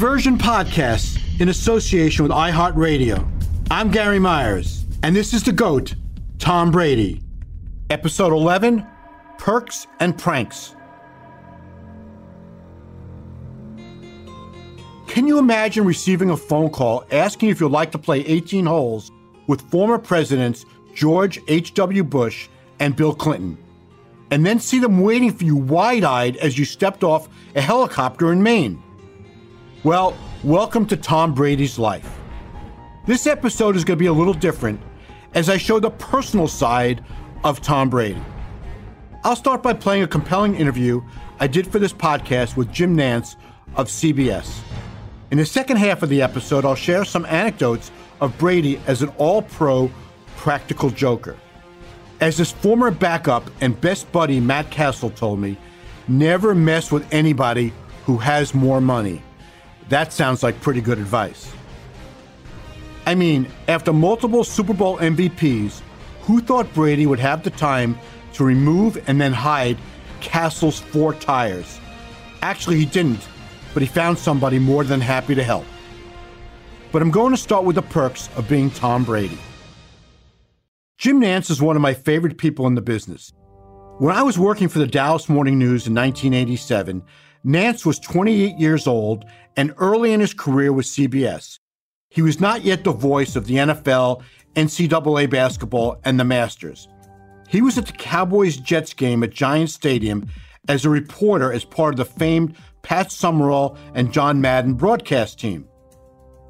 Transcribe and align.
Diversion 0.00 0.38
Podcast 0.38 1.20
in 1.42 1.50
association 1.50 2.22
with 2.22 2.32
iHeartRadio. 2.32 3.22
I'm 3.70 3.90
Gary 3.90 4.18
Myers, 4.18 4.86
and 5.02 5.14
this 5.14 5.34
is 5.34 5.42
the 5.42 5.52
GOAT, 5.52 5.94
Tom 6.38 6.70
Brady. 6.70 7.20
Episode 7.90 8.32
11 8.32 8.86
Perks 9.36 9.86
and 10.00 10.16
Pranks. 10.16 10.74
Can 15.06 15.26
you 15.26 15.38
imagine 15.38 15.84
receiving 15.84 16.30
a 16.30 16.36
phone 16.38 16.70
call 16.70 17.04
asking 17.10 17.50
if 17.50 17.60
you'd 17.60 17.68
like 17.70 17.92
to 17.92 17.98
play 17.98 18.20
18 18.20 18.64
holes 18.64 19.12
with 19.48 19.60
former 19.70 19.98
presidents 19.98 20.64
George 20.94 21.38
H.W. 21.46 22.04
Bush 22.04 22.48
and 22.78 22.96
Bill 22.96 23.14
Clinton, 23.14 23.58
and 24.30 24.46
then 24.46 24.60
see 24.60 24.78
them 24.78 25.02
waiting 25.02 25.30
for 25.30 25.44
you 25.44 25.56
wide 25.56 26.04
eyed 26.04 26.38
as 26.38 26.58
you 26.58 26.64
stepped 26.64 27.04
off 27.04 27.28
a 27.54 27.60
helicopter 27.60 28.32
in 28.32 28.42
Maine? 28.42 28.82
Well, 29.82 30.14
welcome 30.44 30.84
to 30.88 30.96
Tom 30.98 31.32
Brady's 31.32 31.78
life. 31.78 32.18
This 33.06 33.26
episode 33.26 33.76
is 33.76 33.82
going 33.82 33.96
to 33.96 34.02
be 34.02 34.08
a 34.08 34.12
little 34.12 34.34
different 34.34 34.78
as 35.32 35.48
I 35.48 35.56
show 35.56 35.80
the 35.80 35.90
personal 35.90 36.48
side 36.48 37.02
of 37.44 37.62
Tom 37.62 37.88
Brady. 37.88 38.22
I'll 39.24 39.36
start 39.36 39.62
by 39.62 39.72
playing 39.72 40.02
a 40.02 40.06
compelling 40.06 40.54
interview 40.54 41.00
I 41.38 41.46
did 41.46 41.66
for 41.66 41.78
this 41.78 41.94
podcast 41.94 42.58
with 42.58 42.70
Jim 42.70 42.94
Nantz 42.94 43.36
of 43.74 43.88
CBS. 43.88 44.60
In 45.30 45.38
the 45.38 45.46
second 45.46 45.78
half 45.78 46.02
of 46.02 46.10
the 46.10 46.20
episode, 46.20 46.66
I'll 46.66 46.74
share 46.74 47.06
some 47.06 47.24
anecdotes 47.24 47.90
of 48.20 48.36
Brady 48.36 48.78
as 48.86 49.00
an 49.00 49.08
all 49.16 49.40
pro 49.40 49.90
practical 50.36 50.90
joker. 50.90 51.38
As 52.20 52.36
his 52.36 52.52
former 52.52 52.90
backup 52.90 53.50
and 53.62 53.80
best 53.80 54.12
buddy 54.12 54.40
Matt 54.40 54.70
Cassel 54.70 55.08
told 55.08 55.40
me, 55.40 55.56
never 56.06 56.54
mess 56.54 56.92
with 56.92 57.10
anybody 57.14 57.72
who 58.04 58.18
has 58.18 58.54
more 58.54 58.82
money. 58.82 59.22
That 59.90 60.12
sounds 60.12 60.42
like 60.42 60.60
pretty 60.60 60.80
good 60.80 60.98
advice. 60.98 61.52
I 63.06 63.14
mean, 63.14 63.46
after 63.68 63.92
multiple 63.92 64.42
Super 64.42 64.74
Bowl 64.74 64.98
MVPs, 64.98 65.82
who 66.22 66.40
thought 66.40 66.72
Brady 66.72 67.06
would 67.06 67.20
have 67.20 67.42
the 67.42 67.50
time 67.50 67.98
to 68.32 68.44
remove 68.44 69.02
and 69.08 69.20
then 69.20 69.32
hide 69.32 69.78
Cassel's 70.20 70.80
four 70.80 71.14
tires? 71.14 71.78
Actually, 72.42 72.76
he 72.76 72.86
didn't 72.86 73.28
but 73.72 73.82
he 73.82 73.88
found 73.88 74.18
somebody 74.18 74.58
more 74.58 74.84
than 74.84 75.00
happy 75.00 75.34
to 75.34 75.42
help. 75.42 75.64
But 76.92 77.02
I'm 77.02 77.10
going 77.10 77.32
to 77.32 77.36
start 77.36 77.64
with 77.64 77.76
the 77.76 77.82
perks 77.82 78.28
of 78.36 78.48
being 78.48 78.70
Tom 78.70 79.04
Brady. 79.04 79.38
Jim 80.98 81.20
Nantz 81.20 81.50
is 81.50 81.62
one 81.62 81.76
of 81.76 81.82
my 81.82 81.94
favorite 81.94 82.36
people 82.36 82.66
in 82.66 82.74
the 82.74 82.82
business. 82.82 83.32
When 83.98 84.14
I 84.14 84.22
was 84.22 84.38
working 84.38 84.68
for 84.68 84.78
the 84.78 84.86
Dallas 84.86 85.28
Morning 85.28 85.58
News 85.58 85.86
in 85.86 85.94
1987, 85.94 87.02
Nantz 87.44 87.86
was 87.86 87.98
28 87.98 88.58
years 88.58 88.86
old 88.86 89.24
and 89.56 89.74
early 89.78 90.12
in 90.12 90.20
his 90.20 90.34
career 90.34 90.72
with 90.72 90.86
CBS. 90.86 91.58
He 92.10 92.22
was 92.22 92.40
not 92.40 92.64
yet 92.64 92.84
the 92.84 92.92
voice 92.92 93.36
of 93.36 93.46
the 93.46 93.54
NFL, 93.54 94.22
NCAA 94.56 95.30
basketball, 95.30 96.00
and 96.04 96.18
the 96.18 96.24
Masters. 96.24 96.88
He 97.48 97.62
was 97.62 97.78
at 97.78 97.86
the 97.86 97.92
Cowboys 97.92 98.56
Jets 98.56 98.92
game 98.92 99.22
at 99.22 99.30
Giant 99.30 99.70
Stadium 99.70 100.26
as 100.68 100.84
a 100.84 100.90
reporter 100.90 101.52
as 101.52 101.64
part 101.64 101.94
of 101.94 101.98
the 101.98 102.04
famed 102.04 102.56
Pat 102.82 103.10
Summerall 103.10 103.76
and 103.94 104.12
John 104.12 104.40
Madden 104.40 104.74
broadcast 104.74 105.38
team. 105.38 105.66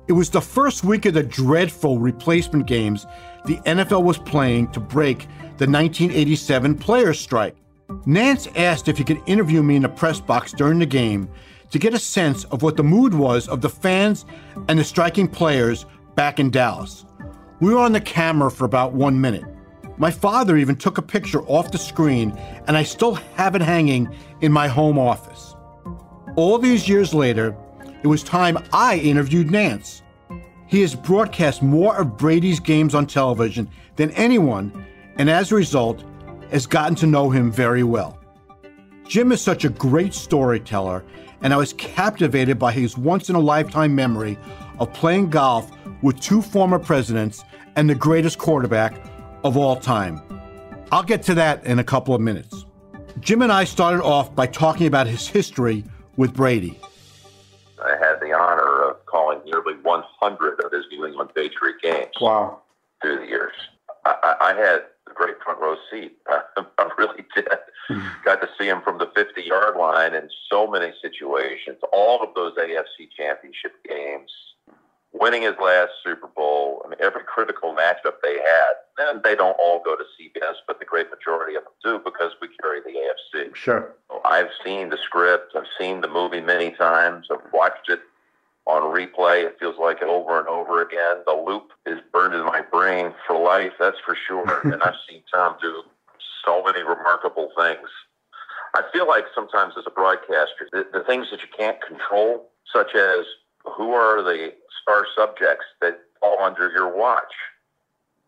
It 0.09 0.13
was 0.13 0.31
the 0.31 0.41
first 0.41 0.83
week 0.83 1.07
of 1.07 1.15
the 1.15 1.23
dreadful 1.23 1.99
replacement 1.99 2.67
games 2.67 3.07
the 3.45 3.59
NFL 3.59 4.03
was 4.03 4.19
playing 4.19 4.73
to 4.73 4.81
break 4.81 5.21
the 5.57 5.67
1987 5.67 6.77
players' 6.79 7.21
strike. 7.21 7.57
Nantz 8.07 8.51
asked 8.57 8.87
if 8.87 8.99
he 8.99 9.05
could 9.05 9.21
interview 9.27 9.65
me 9.65 9.75
in 9.75 9.83
the 9.83 9.89
press 9.89 10.21
box 10.21 10.53
during 10.53 10.79
the 10.79 10.87
game 10.87 11.29
to 11.71 11.79
get 11.79 11.93
a 11.93 11.99
sense 11.99 12.45
of 12.45 12.63
what 12.63 12.77
the 12.77 12.85
mood 12.85 13.13
was 13.13 13.49
of 13.49 13.61
the 13.61 13.69
fans 13.69 14.27
and 14.69 14.79
the 14.79 14.85
striking 14.85 15.27
players 15.27 15.87
back 16.15 16.39
in 16.39 16.51
Dallas. 16.51 17.05
We 17.61 17.75
were 17.75 17.81
on 17.81 17.93
the 17.93 18.01
camera 18.01 18.51
for 18.51 18.65
about 18.65 18.93
one 18.93 19.21
minute. 19.21 19.45
My 19.99 20.11
father 20.11 20.57
even 20.57 20.77
took 20.77 20.99
a 20.99 21.03
picture 21.03 21.43
off 21.43 21.73
the 21.73 21.79
screen, 21.79 22.31
and 22.69 22.77
I 22.77 22.85
still 22.85 23.15
have 23.15 23.55
it 23.57 23.61
hanging 23.61 24.09
in 24.41 24.53
my 24.53 24.69
home 24.69 24.99
office. 24.99 25.55
All 26.37 26.59
these 26.59 26.89
years 26.89 27.13
later, 27.13 27.57
it 28.03 28.07
was 28.07 28.23
time 28.23 28.57
I 28.73 28.99
interviewed 28.99 29.49
Nantz. 29.49 30.03
He 30.69 30.81
has 30.83 30.95
broadcast 30.95 31.61
more 31.61 31.97
of 31.97 32.17
Brady's 32.17 32.61
games 32.61 32.95
on 32.95 33.07
television 33.07 33.69
than 33.97 34.13
anyone, 34.13 34.87
and 35.17 35.29
as 35.29 35.51
a 35.51 35.57
result, 35.57 36.05
has 36.53 36.67
gotten 36.67 36.95
to 36.97 37.07
know 37.07 37.31
him 37.31 37.51
very 37.51 37.83
well. 37.83 38.19
Jim 39.07 39.33
is 39.33 39.41
such 39.41 39.65
a 39.65 39.69
great 39.69 40.15
storyteller, 40.15 41.05
and 41.43 41.53
I 41.53 41.57
was 41.57 41.73
captivated 41.73 42.59
by 42.59 42.73
his 42.73 42.97
once 42.97 43.29
in 43.29 43.37
a 43.37 43.41
lifetime 43.41 43.95
memory 43.95 44.39
of 44.79 44.93
playing 44.93 45.31
golf 45.31 45.71
with 46.03 46.21
two 46.21 46.43
former 46.43 46.79
presidents 46.79 47.45
and 47.77 47.89
the 47.89 47.95
greatest 47.95 48.39
quarterback 48.39 48.95
of 49.45 49.57
all 49.57 49.77
time. 49.77 50.23
I'll 50.93 51.03
get 51.03 51.23
to 51.25 51.35
that 51.35 51.65
in 51.65 51.79
a 51.79 51.85
couple 51.85 52.15
of 52.15 52.21
minutes. 52.21 52.65
Jim 53.21 53.43
and 53.43 53.53
I 53.53 53.65
started 53.65 54.03
off 54.03 54.35
by 54.35 54.47
talking 54.47 54.87
about 54.87 55.07
his 55.07 55.29
history 55.29 55.85
with 56.17 56.35
Brady. 56.35 56.79
I 57.83 57.97
had 57.97 58.21
the 58.21 58.33
honor 58.33 58.91
of 58.91 59.05
calling 59.07 59.41
nearly 59.45 59.75
100 59.83 60.65
of 60.65 60.73
his 60.73 60.85
New 60.91 61.07
England 61.07 61.31
Patriot 61.35 61.77
games. 61.83 62.13
Wow. 62.21 62.61
Through 63.03 63.21
the 63.21 63.27
years. 63.27 63.53
I, 64.05 64.37
I 64.41 64.55
had 64.55 64.83
a 65.00 65.00
great 65.21 65.37
front 65.45 65.61
row 65.61 65.77
seat. 65.91 66.17
I 66.29 66.89
really 66.97 67.25
did. 67.35 67.47
Mm-hmm. 67.91 68.09
Got 68.25 68.41
to 68.41 68.49
see 68.59 68.67
him 68.67 68.81
from 68.83 68.99
the 68.99 69.11
50 69.15 69.43
yard 69.43 69.77
line 69.77 70.15
in 70.15 70.29
so 70.51 70.67
many 70.67 70.93
situations. 71.03 71.79
All 71.93 72.23
of 72.23 72.35
those 72.35 72.55
AFC 72.55 73.09
championship 73.17 73.73
games, 73.87 74.31
winning 75.13 75.43
his 75.43 75.57
last 75.63 75.91
Super 76.03 76.29
Bowl, 76.29 76.83
I 76.85 76.89
mean, 76.89 76.99
every 77.01 77.23
critical 77.25 77.75
matchup 77.75 78.17
they 78.23 78.35
had. 78.35 78.73
And 78.99 79.23
they 79.23 79.35
don't 79.35 79.57
all 79.61 79.83
go 79.85 79.97
to 79.97 80.05
CBS, 80.17 80.55
but 80.67 80.79
the 80.79 80.85
great 80.85 81.09
majority 81.11 81.57
of 81.57 81.65
them 81.65 81.73
do 81.85 82.01
because 82.05 82.33
we 82.41 82.49
carry 82.61 82.81
the 82.81 82.91
AFC. 82.91 83.55
Sure. 83.55 83.95
I've 84.25 84.51
seen 84.65 84.89
the 84.89 84.99
script. 85.05 85.53
I've 85.57 85.65
seen 85.79 86.01
the 86.01 86.09
movie 86.09 86.41
many 86.41 86.71
times. 86.71 87.29
I've 87.31 87.53
watched 87.53 87.89
it 87.89 88.01
on 88.67 88.83
replay. 88.83 89.45
It 89.45 89.57
feels 89.59 89.77
like 89.79 89.99
it 90.03 90.09
over 90.09 90.39
and 90.39 90.49
over 90.49 90.83
again. 90.83 91.23
The 91.27 91.33
loop 91.33 91.71
is 91.87 91.99
burned 92.13 92.35
in 92.35 92.45
my 92.45 92.63
brain 92.63 93.15
for 93.27 93.39
life, 93.39 93.73
that's 93.79 93.99
for 94.05 94.17
sure. 94.29 94.61
and 94.65 94.83
I've 94.83 94.95
seen 95.09 95.23
Tom 95.33 95.57
do 95.61 95.83
so 96.45 96.63
many 96.63 96.83
remarkable 96.83 97.51
things. 97.57 97.89
I 98.75 98.83
feel 98.93 99.09
like 99.09 99.25
sometimes 99.35 99.75
as 99.77 99.85
a 99.87 99.91
broadcaster, 99.91 100.69
the, 100.73 100.87
the 100.93 101.05
things 101.05 101.27
that 101.31 101.41
you 101.41 101.49
can't 101.57 101.79
control, 101.83 102.51
such 102.73 102.95
as 102.95 103.27
who 103.65 103.93
are 103.93 104.23
the 104.23 104.53
star 104.83 105.07
subjects 105.17 105.67
that 105.81 106.01
fall 106.21 106.39
under 106.41 106.71
your 106.71 106.97
watch. 106.97 107.33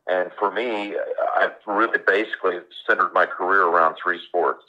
And 0.09 0.31
for 0.37 0.51
me, 0.51 0.97
I've 1.37 1.55
really 1.67 1.99
basically 2.05 2.59
centered 2.87 3.13
my 3.15 3.25
career 3.27 3.63
around 3.63 3.97
three 4.03 4.21
sports 4.27 4.65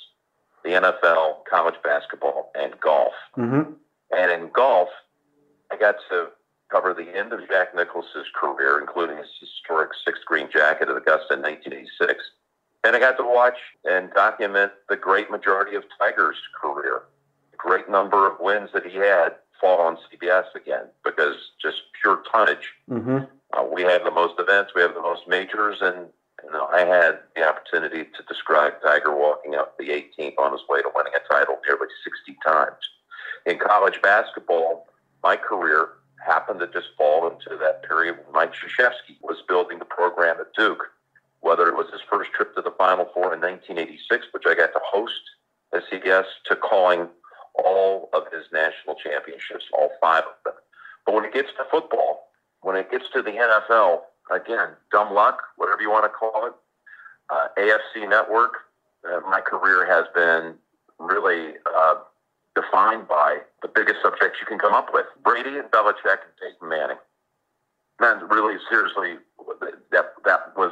the 0.63 0.69
NFL, 0.69 1.44
college 1.50 1.75
basketball, 1.84 2.50
and 2.56 2.80
golf. 2.80 3.12
Mm-hmm. 3.38 3.74
And 4.18 4.31
in 4.31 4.50
golf, 4.53 4.88
I 5.73 5.78
got 5.78 5.95
to 6.09 6.28
cover 6.69 6.94
the 6.94 7.17
end 7.17 7.34
of 7.34 7.47
Jack 7.47 7.75
Nicklaus's 7.75 8.28
career, 8.35 8.79
including 8.79 9.17
his 9.17 9.28
historic 9.39 9.89
sixth 10.06 10.23
green 10.25 10.47
jacket 10.51 10.88
at 10.88 10.95
Augusta 10.95 11.34
in 11.34 11.41
1986. 11.41 12.23
And 12.84 12.95
I 12.95 13.00
got 13.00 13.17
to 13.17 13.23
watch 13.23 13.57
and 13.89 14.12
document 14.13 14.72
the 14.88 14.95
great 14.95 15.31
majority 15.31 15.75
of 15.75 15.83
Tiger's 16.00 16.38
career, 16.59 17.03
the 17.51 17.57
great 17.57 17.89
number 17.89 18.29
of 18.29 18.39
wins 18.39 18.69
that 18.73 18.85
he 18.85 18.97
had 18.97 19.35
fall 19.59 19.79
on 19.79 19.97
CBS 19.97 20.45
again 20.56 20.85
because 21.03 21.35
just 21.59 21.81
pure 22.01 22.22
tonnage. 22.31 22.73
Mm-hmm. 22.89 23.19
Uh, 23.53 23.63
we 23.63 23.81
have 23.83 24.03
the 24.03 24.12
most 24.12 24.35
events, 24.39 24.73
we 24.75 24.81
have 24.81 24.94
the 24.94 25.01
most 25.01 25.28
majors, 25.28 25.78
and 25.81 26.07
you 26.44 26.51
know, 26.51 26.68
I 26.71 26.81
had 26.81 27.19
the 27.36 27.48
opportunity 27.48 28.03
to 28.03 28.24
describe 28.27 28.74
Tiger 28.86 29.15
walking 29.15 29.56
up 29.56 29.77
the 29.77 29.89
18th 29.89 30.38
on 30.38 30.51
his 30.51 30.62
way 30.69 30.81
to 30.81 30.92
winning 30.94 31.13
a 31.15 31.33
title 31.33 31.57
nearly 31.65 31.88
60 32.03 32.38
times. 32.45 32.77
In 33.45 33.57
college 33.57 34.01
basketball, 34.01 34.88
my 35.24 35.36
career 35.36 35.90
happened 36.25 36.60
to 36.60 36.68
just 36.68 36.88
fall 36.98 37.28
into 37.28 37.58
that 37.58 37.84
period 37.84 38.18
when 38.24 38.34
Mike 38.34 38.54
Krzyzewski 38.54 39.18
was 39.22 39.38
building 39.48 39.80
the 39.80 39.86
program 39.86 40.38
at 40.40 40.54
Duke. 40.54 40.84
Whether 41.42 41.68
it 41.68 41.75
was 41.75 41.92
his 41.92 42.02
first 42.10 42.31
trip 42.31 42.56
to 42.56 42.62
the 42.62 42.72
Final 42.72 43.06
Four 43.14 43.34
in 43.34 43.42
1986, 43.42 44.28
which 44.31 44.44
I 44.48 44.56
got 44.56 44.72
to 44.74 44.80
host 44.84 45.22
at 45.74 45.84
CBS, 45.92 46.25
to 46.46 46.56
calling 46.56 47.08
all 47.56 48.10
of 48.14 48.24
his 48.31 48.46
national 48.54 48.96
championships, 48.96 49.66
all 49.74 49.90
five 50.00 50.24
of 50.24 50.36
them. 50.46 50.54
But 51.06 51.16
when 51.16 51.25
it 51.25 51.34
gets 51.34 51.50
to 51.58 51.66
football, 51.70 52.30
when 52.62 52.78
it 52.78 52.90
gets 52.90 53.06
to 53.14 53.22
the 53.22 53.31
NFL, 53.31 54.02
again, 54.31 54.70
dumb 54.92 55.14
luck, 55.14 55.42
whatever 55.58 55.81
you 55.81 55.92
want 55.92 56.06
to 56.06 56.10
call 56.10 56.48
it, 56.48 56.54
uh, 57.30 57.48
AFC 57.58 58.10
Network, 58.10 58.54
uh, 59.06 59.20
my 59.30 59.42
career 59.42 59.86
has 59.86 60.06
been 60.16 60.56
really 60.98 61.56
uh, 61.75 61.96
defined 62.55 63.07
by 63.07 63.39
the 63.61 63.67
biggest 63.67 64.01
subjects 64.01 64.39
you 64.39 64.47
can 64.47 64.59
come 64.59 64.73
up 64.73 64.89
with 64.94 65.05
Brady 65.23 65.57
and 65.57 65.69
Belichick 65.71 66.21
and 66.21 66.33
Peyton 66.41 66.69
Manning. 66.69 66.97
Man, 68.00 68.27
really, 68.29 68.57
seriously, 68.69 69.17
that, 69.91 70.13
that 70.25 70.53
was 70.57 70.71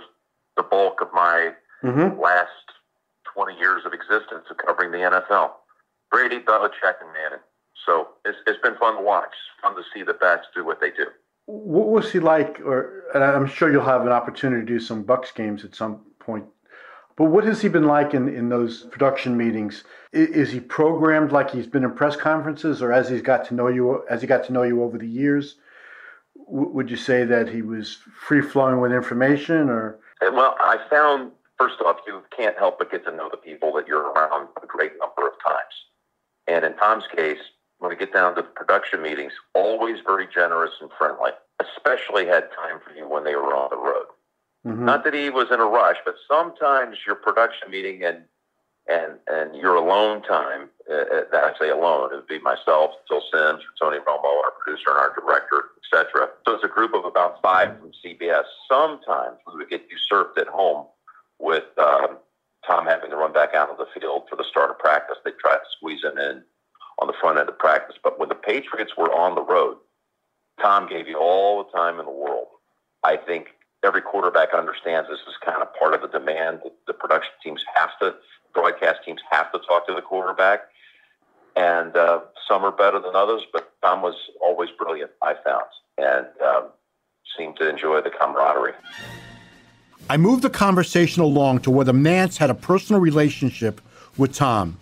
the 0.58 0.64
bulk 0.64 1.02
of 1.02 1.10
my 1.14 1.52
mm-hmm. 1.84 2.20
last 2.20 2.50
20 3.34 3.58
years 3.58 3.84
of 3.86 3.94
existence 3.94 4.46
of 4.50 4.58
covering 4.58 4.92
the 4.92 4.98
NFL. 4.98 5.52
Brady, 6.12 6.40
Belichick, 6.40 7.00
and 7.02 7.14
Manning. 7.14 7.44
So 7.86 8.10
it's, 8.26 8.38
it's 8.46 8.62
been 8.62 8.76
fun 8.78 8.98
to 8.98 9.02
watch. 9.02 9.30
It's 9.30 9.62
fun 9.62 9.76
to 9.76 9.84
see 9.94 10.04
the 10.04 10.14
bats 10.14 10.48
do 10.54 10.66
what 10.66 10.80
they 10.82 10.90
do. 10.90 11.08
What 11.46 11.88
was 11.88 12.12
he 12.12 12.20
like? 12.20 12.60
Or 12.62 13.04
and 13.14 13.24
I'm 13.24 13.48
sure 13.48 13.72
you'll 13.72 13.84
have 13.84 14.04
an 14.04 14.12
opportunity 14.12 14.62
to 14.62 14.68
do 14.68 14.80
some 14.80 15.04
Bucs 15.04 15.34
games 15.34 15.66
at 15.66 15.76
some 15.76 16.02
point. 16.20 16.46
But 17.22 17.30
what 17.30 17.44
has 17.44 17.62
he 17.62 17.70
been 17.70 17.86
like 17.86 18.16
in, 18.16 18.28
in 18.36 18.50
those 18.50 18.82
production 18.86 19.38
meetings? 19.38 19.84
Is, 20.12 20.30
is 20.30 20.52
he 20.52 20.60
programmed 20.60 21.32
like 21.32 21.52
he's 21.52 21.68
been 21.68 21.84
in 21.84 21.92
press 21.92 22.16
conferences, 22.16 22.82
or 22.82 22.92
as 22.92 23.10
he's 23.10 23.22
got 23.22 23.46
to 23.46 23.54
know 23.54 23.68
you, 23.68 24.04
as 24.10 24.22
he 24.22 24.28
got 24.28 24.44
to 24.46 24.52
know 24.52 24.64
you 24.64 24.82
over 24.82 24.98
the 24.98 25.08
years? 25.08 25.58
W- 26.48 26.70
would 26.70 26.90
you 26.90 26.98
say 26.98 27.24
that 27.26 27.48
he 27.48 27.62
was 27.62 28.00
free 28.26 28.42
flowing 28.42 28.80
with 28.80 28.92
information, 28.92 29.70
or? 29.70 30.00
Well, 30.20 30.56
I 30.60 30.80
found 30.90 31.32
first 31.60 31.80
off, 31.82 31.98
you 32.08 32.24
can't 32.36 32.58
help 32.58 32.80
but 32.80 32.90
get 32.90 33.06
to 33.06 33.16
know 33.16 33.30
the 33.30 33.38
people 33.38 33.72
that 33.74 33.88
you're 33.88 34.14
around 34.14 34.48
a 34.64 34.66
great 34.66 34.94
number 35.00 35.28
of 35.28 35.34
times. 35.46 35.76
And 36.48 36.66
in 36.66 36.76
Tom's 36.78 37.06
case, 37.16 37.52
when 37.78 37.90
we 37.90 37.98
get 37.98 38.12
down 38.12 38.34
to 38.34 38.42
the 38.42 38.48
production 38.48 39.00
meetings, 39.00 39.34
always 39.54 39.98
very 40.04 40.26
generous 40.34 40.72
and 40.82 40.90
friendly, 40.98 41.34
especially 41.62 42.26
had 42.26 42.50
time 42.60 42.80
for 42.84 42.96
you 42.96 43.08
when 43.08 43.24
they 43.24 43.36
were 43.36 43.54
on 43.54 43.70
the 43.70 43.78
road. 43.78 44.08
Mm-hmm. 44.66 44.86
Not 44.86 45.04
that 45.06 45.14
he 45.14 45.30
was 45.30 45.48
in 45.52 45.60
a 45.60 45.66
rush, 45.66 45.98
but 46.06 46.16
sometimes 46.28 46.98
your 47.06 47.16
production 47.16 47.72
meeting 47.72 48.04
and 48.04 48.24
and 48.88 49.14
and 49.28 49.56
your 49.56 49.76
alone 49.76 50.22
time, 50.24 50.70
uh, 50.90 50.94
uh 50.94 51.22
that 51.32 51.44
I 51.44 51.54
say 51.60 51.70
alone, 51.70 52.14
it 52.14 52.16
would 52.16 52.28
be 52.28 52.40
myself, 52.40 52.92
Phil 53.08 53.22
Simms, 53.32 53.64
Tony 53.80 53.98
Romo, 53.98 54.44
our 54.44 54.52
producer 54.52 54.90
and 54.90 55.00
our 55.00 55.16
director, 55.16 55.70
etc. 55.84 56.30
So 56.46 56.56
it's 56.56 56.64
a 56.64 56.68
group 56.68 56.94
of 56.94 57.06
about 57.06 57.42
five 57.42 57.80
from 57.80 57.92
CBS. 58.06 58.44
Sometimes 58.70 59.38
we 59.48 59.58
would 59.58 59.70
get 59.70 59.86
usurped 59.90 60.38
at 60.38 60.48
home 60.48 60.86
with 61.40 61.66
um, 61.80 62.18
Tom 62.66 62.86
having 62.86 63.10
to 63.10 63.16
run 63.16 63.34
back 63.34 63.56
out 63.56 63.70
of 63.70 63.78
the 63.78 63.88
field 64.00 64.24
for 64.30 64.36
the 64.36 64.46
start 64.50 64.70
of 64.70 64.78
practice. 64.78 65.18
They 65.26 65.32
tried 65.40 65.58
to 65.58 65.70
squeeze 65.78 66.04
him 66.04 66.18
in 66.18 66.44
on 67.00 67.08
the 67.08 67.14
front 67.20 67.40
end 67.40 67.50
of 67.50 67.58
practice. 67.58 67.96
But 68.02 68.20
when 68.20 68.30
the 68.30 68.36
Patriots 68.36 68.94
were 68.96 69.12
on 69.12 69.34
the 69.34 69.44
road, 69.44 69.78
Tom 70.62 70.88
gave 70.88 71.08
you 71.08 71.18
all 71.18 71.64
the 71.64 71.72
time 71.72 72.00
in 72.00 72.06
the 72.06 72.12
world. 72.12 72.48
I 73.04 73.18
think 73.18 73.48
every 73.84 74.02
quarterback 74.02 74.54
understands 74.54 75.10
this 75.10 75.20
is 75.28 75.36
kind 75.44 75.62
of 75.62 75.74
part 75.76 75.94
of 75.94 76.02
the 76.02 76.08
demand. 76.08 76.62
That 76.64 76.74
the 76.88 76.94
production 76.94 77.32
teams 77.44 77.64
have 77.76 77.98
to, 78.00 78.16
broadcast 78.54 79.00
teams 79.06 79.22
have 79.32 79.52
to 79.52 79.60
talk 79.60 79.88
to 79.88 79.94
the 79.94 80.02
quarterback. 80.02 80.62
And 81.56 81.96
uh, 81.98 82.22
some 82.48 82.64
are 82.64 82.72
better 82.72 83.00
than 83.00 83.16
others, 83.16 83.42
but 83.52 83.74
Tom 83.82 84.02
was 84.02 84.16
always 84.42 84.70
brilliant, 84.78 85.12
I 85.22 85.36
found, 85.44 85.66
and 85.98 86.26
um, 86.46 86.70
seemed 87.38 87.58
to 87.58 87.70
enjoy 87.70 88.02
the 88.02 88.10
camaraderie. 88.10 88.74
I 90.10 90.18
moved 90.18 90.44
the 90.44 90.50
conversation 90.50 91.22
along 91.22 91.60
to 91.60 91.72
whether 91.72 91.92
Nantz 91.92 92.38
had 92.38 92.50
a 92.50 92.54
personal 92.54 93.02
relationship 93.02 93.82
with 94.18 94.34
Tom. 94.34 94.78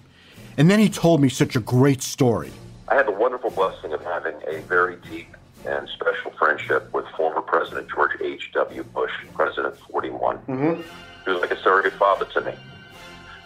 And 0.58 0.70
then 0.70 0.80
he 0.80 0.90
told 0.90 1.22
me 1.22 1.30
such 1.30 1.56
a 1.56 1.60
great 1.60 2.02
story. 2.02 2.52
I 2.88 2.96
had 2.96 3.08
the 3.08 3.12
wonderful 3.12 3.50
blessing 3.52 3.94
of 3.94 4.04
having 4.04 4.36
a 4.48 4.60
very 4.62 4.98
deep 5.10 5.36
and 5.70 5.88
special 5.90 6.32
friendship 6.32 6.92
with 6.94 7.06
former 7.16 7.42
President 7.42 7.88
George 7.90 8.20
H.W. 8.22 8.84
Bush, 8.84 9.12
President 9.36 9.78
41, 9.78 10.38
mm-hmm. 10.38 10.82
he 11.26 11.32
was 11.32 11.42
like 11.42 11.52
a 11.52 11.62
surrogate 11.62 11.94
father 11.94 12.26
to 12.26 12.42
me. 12.42 12.54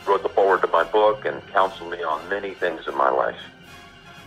Wrote 0.07 0.23
the 0.23 0.29
forward 0.29 0.61
to 0.61 0.67
my 0.67 0.83
book 0.85 1.25
and 1.25 1.45
counseled 1.47 1.91
me 1.91 2.01
on 2.01 2.27
many 2.29 2.53
things 2.53 2.81
in 2.87 2.95
my 2.95 3.09
life. 3.09 3.39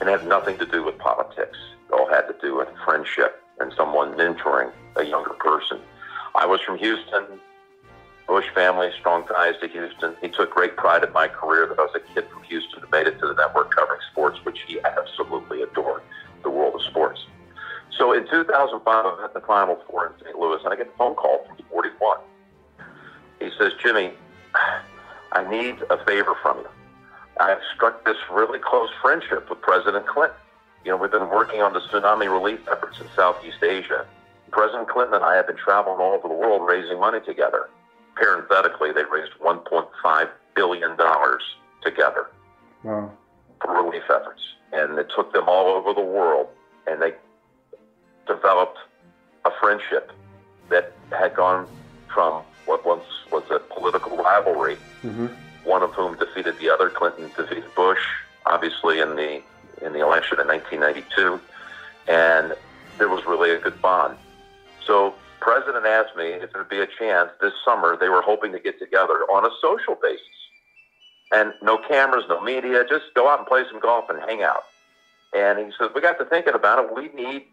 And 0.00 0.08
it 0.08 0.20
had 0.20 0.28
nothing 0.28 0.58
to 0.58 0.66
do 0.66 0.84
with 0.84 0.98
politics. 0.98 1.56
It 1.88 1.92
all 1.92 2.08
had 2.08 2.22
to 2.28 2.34
do 2.40 2.56
with 2.56 2.68
friendship 2.84 3.42
and 3.60 3.72
someone 3.76 4.12
mentoring 4.12 4.70
a 4.96 5.04
younger 5.04 5.34
person. 5.34 5.78
I 6.34 6.44
was 6.44 6.60
from 6.60 6.76
Houston. 6.78 7.24
Bush 8.28 8.46
family, 8.54 8.90
strong 8.98 9.26
ties 9.26 9.54
to 9.60 9.68
Houston. 9.68 10.16
He 10.20 10.28
took 10.28 10.50
great 10.50 10.76
pride 10.76 11.04
in 11.04 11.12
my 11.12 11.28
career 11.28 11.66
that 11.68 11.78
I 11.78 11.82
was 11.82 11.94
a 11.94 12.14
kid 12.14 12.28
from 12.30 12.42
Houston 12.42 12.80
who 12.80 12.88
made 12.90 13.06
it 13.06 13.18
to 13.20 13.28
the 13.28 13.34
network 13.34 13.74
covering 13.74 14.00
sports, 14.10 14.38
which 14.44 14.58
he 14.66 14.80
absolutely 14.80 15.62
adored, 15.62 16.02
the 16.42 16.50
world 16.50 16.74
of 16.74 16.82
sports. 16.82 17.24
So 17.98 18.12
in 18.12 18.28
2005, 18.28 18.86
I 18.86 19.02
was 19.02 19.20
at 19.24 19.34
the 19.34 19.40
Final 19.46 19.78
Four 19.88 20.08
in 20.08 20.24
St. 20.24 20.38
Louis, 20.38 20.60
and 20.64 20.72
I 20.72 20.76
get 20.76 20.88
a 20.88 20.98
phone 20.98 21.14
call 21.14 21.44
from 21.46 21.56
41. 21.70 22.18
He 23.40 23.50
says, 23.58 23.72
Jimmy, 23.82 24.12
I 25.32 25.48
need 25.48 25.76
a 25.90 26.04
favor 26.04 26.36
from 26.42 26.58
you. 26.58 26.68
I've 27.38 27.60
struck 27.74 28.04
this 28.04 28.16
really 28.32 28.58
close 28.58 28.88
friendship 29.02 29.48
with 29.50 29.60
President 29.60 30.06
Clinton. 30.06 30.36
You 30.84 30.92
know, 30.92 30.96
we've 30.96 31.10
been 31.10 31.28
working 31.28 31.60
on 31.60 31.72
the 31.72 31.80
tsunami 31.80 32.32
relief 32.32 32.60
efforts 32.70 33.00
in 33.00 33.06
Southeast 33.14 33.62
Asia 33.62 34.06
President 34.50 34.88
Clinton 34.88 35.16
and 35.16 35.24
I 35.24 35.36
have 35.36 35.46
been 35.46 35.56
traveling 35.56 36.00
all 36.00 36.14
over 36.14 36.28
the 36.28 36.34
world 36.34 36.66
raising 36.66 36.98
money 36.98 37.20
together. 37.20 37.68
Parenthetically, 38.14 38.92
they 38.92 39.04
raised 39.04 39.32
$1.5 39.44 40.28
billion 40.54 40.96
together 41.82 42.26
wow. 42.82 43.12
for 43.60 43.82
relief 43.82 44.04
efforts. 44.04 44.40
And 44.72 44.98
it 44.98 45.08
took 45.14 45.32
them 45.32 45.44
all 45.46 45.66
over 45.66 45.92
the 45.92 46.06
world, 46.06 46.48
and 46.86 47.00
they 47.00 47.12
developed 48.26 48.78
a 49.44 49.50
friendship 49.60 50.12
that 50.70 50.92
had 51.10 51.34
gone 51.34 51.66
from 52.12 52.42
what 52.66 52.84
once 52.84 53.04
was 53.30 53.44
a 53.50 53.58
political 53.58 54.16
rivalry, 54.16 54.76
mm-hmm. 55.02 55.26
one 55.64 55.82
of 55.82 55.92
whom 55.92 56.16
defeated 56.18 56.58
the 56.58 56.68
other. 56.68 56.90
Clinton 56.90 57.30
defeated 57.36 57.64
Bush, 57.74 58.00
obviously, 58.46 59.00
in 59.00 59.16
the 59.16 59.42
in 59.82 59.92
the 59.92 60.00
election 60.00 60.40
in 60.40 60.48
1992, 60.48 61.38
and 62.08 62.54
there 62.98 63.08
was 63.08 63.24
really 63.26 63.50
a 63.50 63.58
good 63.58 63.80
bond. 63.82 64.16
So 64.86 65.14
president 65.40 65.84
asked 65.84 66.16
me 66.16 66.28
if 66.28 66.52
there'd 66.52 66.68
be 66.68 66.80
a 66.80 66.86
chance 66.86 67.30
this 67.40 67.52
summer. 67.64 67.96
They 67.96 68.08
were 68.08 68.22
hoping 68.22 68.52
to 68.52 68.58
get 68.58 68.78
together 68.78 69.26
on 69.30 69.44
a 69.44 69.50
social 69.60 69.96
basis, 70.02 70.26
and 71.32 71.52
no 71.62 71.78
cameras, 71.78 72.24
no 72.28 72.40
media, 72.40 72.84
just 72.88 73.04
go 73.14 73.28
out 73.28 73.40
and 73.40 73.46
play 73.46 73.64
some 73.70 73.80
golf 73.80 74.08
and 74.08 74.18
hang 74.20 74.42
out. 74.42 74.64
And 75.36 75.58
he 75.58 75.70
said, 75.78 75.90
we 75.94 76.00
got 76.00 76.18
to 76.18 76.24
thinking 76.24 76.54
about 76.54 76.84
it. 76.84 76.94
We 76.94 77.08
need 77.08 77.46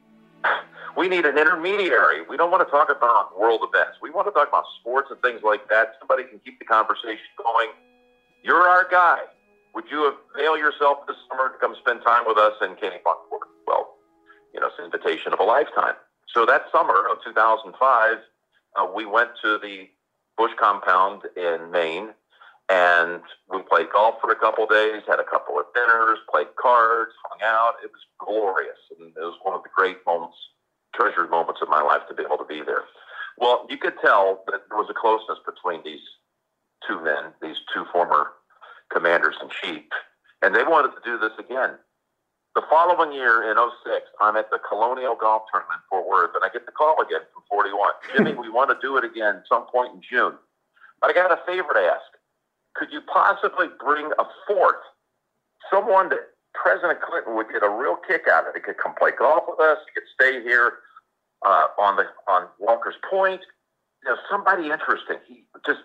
we 0.98 1.08
need 1.08 1.26
an 1.26 1.38
intermediary. 1.38 2.22
We 2.28 2.38
don't 2.38 2.52
want 2.52 2.66
to 2.66 2.72
talk 2.72 2.90
about 2.90 3.40
world 3.40 3.62
events. 3.64 3.98
We 4.02 4.10
want 4.10 4.28
to 4.28 4.32
talk 4.32 4.48
about 4.48 4.66
sports 4.80 5.10
and 5.12 5.22
things 5.22 5.42
like 5.44 5.70
that. 5.70 5.96
Somebody 6.00 6.24
can 6.24 6.40
keep 6.40 6.60
the 6.60 6.66
conversation 6.66 7.26
going. 7.38 7.70
You're 8.44 8.68
our 8.68 8.88
guy. 8.90 9.20
Would 9.74 9.86
you 9.90 10.14
avail 10.36 10.58
yourself 10.58 11.08
this 11.08 11.18
summer 11.30 11.50
to 11.50 11.58
come 11.60 11.76
spend 11.80 12.02
time 12.04 12.24
with 12.28 12.38
us 12.38 12.54
in 12.62 12.76
Kennebunkport? 12.76 13.48
Well, 13.66 13.96
you 14.54 14.60
know, 14.60 14.68
it's 14.68 14.78
an 14.78 14.86
invitation 14.86 15.34
of 15.34 15.40
a 15.40 15.44
lifetime. 15.44 15.96
So 16.32 16.46
that 16.46 16.66
summer 16.72 17.08
of 17.10 17.24
2005, 17.24 18.18
uh, 18.76 18.88
we 18.96 19.06
went 19.06 19.30
to 19.42 19.58
the 19.58 19.90
Bush 20.38 20.52
compound 20.60 21.24
in 21.36 21.72
Maine 21.72 22.10
and 22.70 23.22
we 23.50 23.62
played 23.64 23.88
golf 23.92 24.16
for 24.22 24.32
a 24.32 24.36
couple 24.36 24.64
of 24.64 24.70
days, 24.70 25.04
had 25.08 25.20
a 25.20 25.28
couple 25.28 25.60
of 25.60 25.66
dinners, 25.76 26.20
played 26.32 26.48
cards, 26.56 27.12
hung 27.28 27.40
out. 27.44 27.76
It 27.84 27.92
was 27.92 28.04
glorious. 28.20 28.80
And 28.98 29.10
it 29.10 29.20
was 29.20 29.38
one 29.44 29.56
of 29.56 29.64
the 29.64 29.70
great 29.76 29.98
moments, 30.06 30.38
treasured 30.96 31.30
moments 31.30 31.62
of 31.62 31.70
my 31.70 31.82
life 31.82 32.02
to 32.08 32.16
be 32.16 32.24
able 32.24 32.38
to 32.38 32.48
be 32.48 32.62
there. 32.62 32.84
Well, 33.38 33.66
you 33.70 33.78
could 33.78 33.96
tell 34.00 34.44
that 34.48 34.62
there 34.70 34.78
was 34.78 34.90
a 34.90 34.94
closeness 34.94 35.40
between 35.46 35.84
these 35.84 36.04
two 36.88 37.04
men, 37.04 37.34
these 37.42 37.58
two 37.74 37.86
former 37.92 38.32
commanders 38.92 39.36
in 39.42 39.50
chief, 39.50 39.84
and 40.42 40.56
they 40.56 40.64
wanted 40.64 40.96
to 40.96 41.02
do 41.04 41.18
this 41.18 41.34
again. 41.40 41.76
The 42.56 42.62
following 42.70 43.12
year 43.12 43.50
in 43.50 43.58
06, 43.58 44.06
I'm 44.22 44.38
at 44.38 44.52
the 44.52 44.60
Colonial 44.62 45.18
Golf 45.20 45.50
Tournament 45.52 45.82
in 45.82 45.90
Fort 45.90 46.08
Worth, 46.08 46.36
and 46.36 46.46
I 46.46 46.54
get 46.54 46.68
the 46.68 46.72
call 46.72 47.02
again 47.02 47.26
from 47.34 47.42
41. 47.50 47.74
Jimmy, 48.16 48.34
we 48.38 48.50
want 48.50 48.70
to 48.70 48.78
do 48.80 48.96
it 48.98 49.04
again 49.04 49.42
some 49.50 49.66
point 49.66 49.96
in 49.96 50.02
June. 50.06 50.38
But 51.02 51.10
I 51.10 51.14
got 51.14 51.32
a 51.32 51.42
favor 51.48 51.74
to 51.74 51.80
ask. 51.80 52.13
Could 52.76 52.92
you 52.92 53.02
possibly 53.02 53.68
bring 53.80 54.12
a 54.18 54.26
fourth, 54.48 54.82
someone 55.72 56.10
that 56.10 56.34
President 56.54 57.00
Clinton 57.02 57.36
would 57.36 57.50
get 57.50 57.64
a 57.64 57.70
real 57.70 57.98
kick 58.08 58.24
out 58.32 58.48
of? 58.48 58.56
He 58.56 58.62
could 58.62 58.78
come 58.78 58.94
play 58.98 59.12
golf 59.18 59.44
with 59.48 59.60
us. 59.60 59.78
He 59.86 59.94
could 59.94 60.10
stay 60.14 60.42
here 60.42 60.80
uh, 61.46 61.68
on 61.78 61.98
the 61.98 62.06
on 62.28 62.48
Walker's 62.60 62.98
Point. 63.10 63.42
You 64.04 64.10
know, 64.10 64.18
somebody 64.30 64.72
interesting. 64.72 65.18
He 65.28 65.46
just 65.66 65.80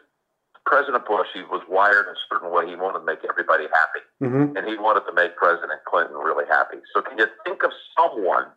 President 0.68 1.06
Bush, 1.06 1.28
he 1.32 1.40
was 1.48 1.62
wired 1.68 2.06
in 2.06 2.12
a 2.12 2.20
certain 2.28 2.52
way. 2.52 2.68
He 2.68 2.76
wanted 2.76 3.00
to 3.00 3.04
make 3.04 3.24
everybody 3.24 3.64
happy, 3.72 4.04
mm-hmm. 4.20 4.56
and 4.56 4.68
he 4.68 4.76
wanted 4.76 5.08
to 5.08 5.14
make 5.16 5.34
President 5.36 5.80
Clinton 5.88 6.16
really 6.16 6.44
happy. 6.44 6.76
So, 6.92 7.00
can 7.00 7.16
you 7.16 7.26
think 7.44 7.64
of 7.64 7.72
someone 7.96 8.52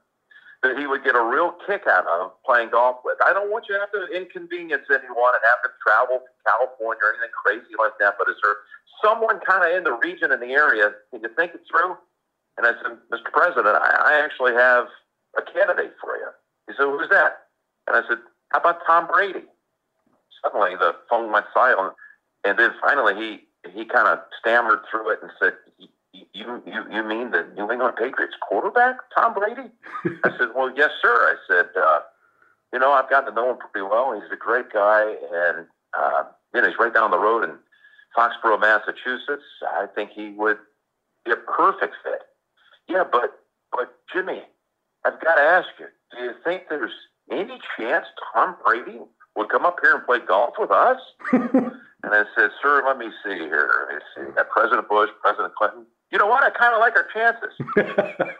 that 0.63 0.77
he 0.77 0.85
would 0.85 1.03
get 1.03 1.15
a 1.15 1.23
real 1.23 1.53
kick 1.65 1.83
out 1.87 2.05
of 2.07 2.31
playing 2.45 2.69
golf 2.69 2.97
with? 3.03 3.17
I 3.25 3.33
don't 3.33 3.51
want 3.51 3.65
you 3.67 3.75
to 3.75 3.81
have 3.81 3.91
to 3.93 4.05
inconvenience 4.15 4.85
anyone 4.89 5.33
and 5.33 5.43
have 5.45 5.61
to 5.65 5.71
travel 5.81 6.21
to 6.21 6.31
California 6.45 7.01
or 7.01 7.13
anything 7.17 7.33
crazy 7.33 7.73
like 7.77 7.97
that. 7.99 8.15
But 8.17 8.29
is 8.29 8.37
there 8.43 8.57
someone 9.03 9.39
kind 9.41 9.65
of 9.65 9.75
in 9.75 9.83
the 9.83 9.97
region 9.97 10.31
in 10.31 10.39
the 10.39 10.53
area? 10.53 10.93
Can 11.09 11.21
you 11.21 11.29
think 11.35 11.53
it 11.55 11.61
through? 11.69 11.97
And 12.57 12.67
I 12.67 12.73
said, 12.81 12.97
Mr. 13.09 13.31
President, 13.33 13.73
I, 13.73 14.19
I 14.19 14.21
actually 14.23 14.53
have 14.53 14.85
a 15.37 15.41
candidate 15.41 15.93
for 16.01 16.17
you. 16.17 16.29
He 16.67 16.73
said, 16.77 16.85
Who's 16.85 17.09
that? 17.09 17.49
And 17.87 17.97
I 17.97 18.07
said, 18.07 18.19
How 18.49 18.59
about 18.59 18.85
Tom 18.85 19.07
Brady? 19.07 19.47
Suddenly 20.43 20.75
the 20.77 20.93
phone 21.09 21.31
went 21.31 21.45
silent. 21.53 21.93
And 22.43 22.57
then 22.57 22.71
finally, 22.81 23.15
he 23.15 23.69
he 23.69 23.85
kind 23.85 24.07
of 24.07 24.19
stammered 24.39 24.79
through 24.89 25.11
it 25.11 25.19
and 25.21 25.31
said, 25.39 25.53
"You 26.13 26.61
you 26.65 26.85
you 26.91 27.03
mean 27.03 27.31
the 27.31 27.47
New 27.55 27.71
England 27.71 27.95
Patriots 27.97 28.35
quarterback, 28.41 28.97
Tom 29.15 29.33
Brady?" 29.33 29.69
I 30.23 30.37
said, 30.37 30.49
"Well, 30.55 30.71
yes, 30.75 30.91
sir." 31.01 31.13
I 31.13 31.35
said, 31.47 31.69
uh, 31.75 31.99
"You 32.73 32.79
know, 32.79 32.91
I've 32.91 33.09
gotten 33.09 33.33
to 33.33 33.35
know 33.35 33.51
him 33.51 33.57
pretty 33.57 33.87
well. 33.87 34.13
He's 34.13 34.31
a 34.31 34.35
great 34.35 34.71
guy, 34.71 35.15
and 35.33 35.67
uh, 35.97 36.23
you 36.53 36.61
know, 36.61 36.67
he's 36.67 36.79
right 36.79 36.93
down 36.93 37.11
the 37.11 37.19
road 37.19 37.43
in 37.43 37.57
Foxborough, 38.15 38.59
Massachusetts. 38.59 39.43
I 39.63 39.87
think 39.93 40.11
he 40.11 40.31
would 40.31 40.57
be 41.25 41.31
a 41.31 41.37
perfect 41.37 41.95
fit." 42.03 42.21
Yeah, 42.87 43.03
but 43.09 43.39
but 43.71 43.95
Jimmy, 44.11 44.43
I've 45.05 45.19
got 45.21 45.35
to 45.35 45.41
ask 45.41 45.67
you, 45.79 45.87
do 46.11 46.23
you 46.23 46.33
think 46.43 46.63
there's 46.69 46.91
any 47.31 47.59
chance 47.77 48.05
Tom 48.33 48.55
Brady 48.65 48.99
would 49.35 49.49
come 49.49 49.65
up 49.65 49.77
here 49.81 49.95
and 49.95 50.05
play 50.05 50.19
golf 50.19 50.55
with 50.59 50.71
us? 50.71 50.99
and 51.31 51.71
I 52.03 52.23
said, 52.35 52.51
sir, 52.61 52.83
let 52.85 52.97
me 52.97 53.09
see 53.23 53.35
here. 53.37 53.87
Let 53.89 53.95
me 53.95 54.01
see. 54.15 54.35
Got 54.35 54.49
President 54.49 54.89
Bush, 54.89 55.09
President 55.23 55.55
Clinton. 55.55 55.85
You 56.11 56.17
know 56.17 56.27
what? 56.27 56.43
I 56.43 56.49
kind 56.49 56.73
of 56.73 56.79
like 56.79 56.93
our 56.95 57.07
chances. 57.13 57.53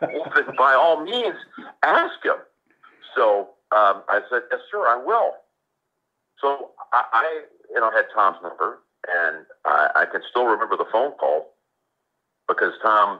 well, 0.02 0.32
then 0.36 0.56
by 0.58 0.74
all 0.74 1.04
means, 1.04 1.36
ask 1.84 2.24
him. 2.24 2.36
So 3.16 3.50
um, 3.72 4.04
I 4.10 4.22
said, 4.30 4.42
yes, 4.52 4.60
sir, 4.70 4.86
I 4.88 5.02
will. 5.04 5.32
So 6.40 6.72
I, 6.92 7.04
I 7.14 7.42
you 7.74 7.80
know, 7.80 7.92
had 7.92 8.06
Tom's 8.14 8.38
number, 8.44 8.80
and 9.08 9.46
I, 9.66 9.90
I 9.96 10.06
can 10.06 10.22
still 10.30 10.46
remember 10.46 10.76
the 10.76 10.90
phone 10.92 11.12
call 11.14 11.54
because 12.48 12.74
Tom, 12.84 13.20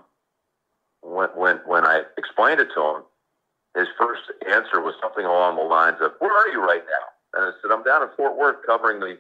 when 1.02 1.30
when 1.30 1.58
when 1.66 1.86
I 1.86 2.02
explained 2.18 2.60
it 2.60 2.70
to 2.76 2.82
him, 2.82 3.04
his 3.76 3.88
first 4.00 4.24
answer 4.50 4.82
was 4.82 4.96
something 5.02 5.26
along 5.26 5.56
the 5.56 5.64
lines 5.64 5.98
of, 6.02 6.12
"Where 6.20 6.36
are 6.36 6.50
you 6.50 6.62
right 6.62 6.84
now?" 6.84 7.40
And 7.40 7.46
I 7.46 7.52
said, 7.62 7.72
"I'm 7.72 7.84
down 7.84 8.04
in 8.04 8.10
Fort 8.18 8.36
Worth 8.36 8.66
covering 8.66 9.00
the 9.00 9.18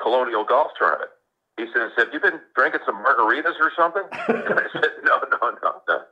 Colonial 0.00 0.44
Golf 0.44 0.72
Tournament." 0.78 1.10
He 1.56 1.66
says, 1.72 1.92
"Have 1.96 2.08
you 2.12 2.20
been 2.20 2.40
drinking 2.56 2.80
some 2.86 3.02
margaritas 3.04 3.58
or 3.60 3.70
something?" 3.76 4.02
and 4.28 4.58
I 4.58 4.66
said, 4.72 4.90
"No, 5.04 5.20
no, 5.30 5.50
no, 5.62 5.82
no, 5.88 6.02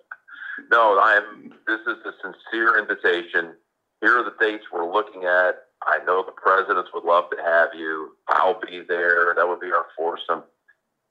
no. 0.71 1.01
I'm. 1.01 1.53
This 1.67 1.81
is 1.87 1.99
a 2.05 2.13
sincere 2.23 2.79
invitation. 2.79 3.55
Here 4.01 4.19
are 4.19 4.25
the 4.25 4.35
dates 4.41 4.65
we're 4.73 4.91
looking 4.91 5.25
at. 5.25 5.67
I 5.87 5.99
know 6.07 6.25
the 6.25 6.33
presidents 6.33 6.91
would 6.95 7.05
love 7.05 7.31
to 7.31 7.43
have 7.43 7.71
you. 7.75 8.17
I'll 8.29 8.61
be 8.61 8.83
there. 8.89 9.35
That 9.37 9.49
would 9.49 9.61
be 9.61 9.73
our 9.73 9.87
foursome." 9.97 10.45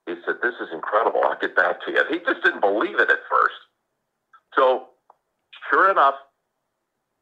He 0.05 0.15
said, 0.25 0.35
"This 0.41 0.55
is 0.61 0.69
incredible. 0.71 1.21
I'll 1.23 1.39
get 1.39 1.55
back 1.55 1.83
to 1.85 1.91
you." 1.91 2.03
He 2.09 2.19
just 2.19 2.43
didn't 2.43 2.61
believe 2.61 2.99
it 2.99 3.09
at 3.09 3.19
first. 3.29 3.55
So, 4.55 4.89
sure 5.69 5.89
enough, 5.91 6.15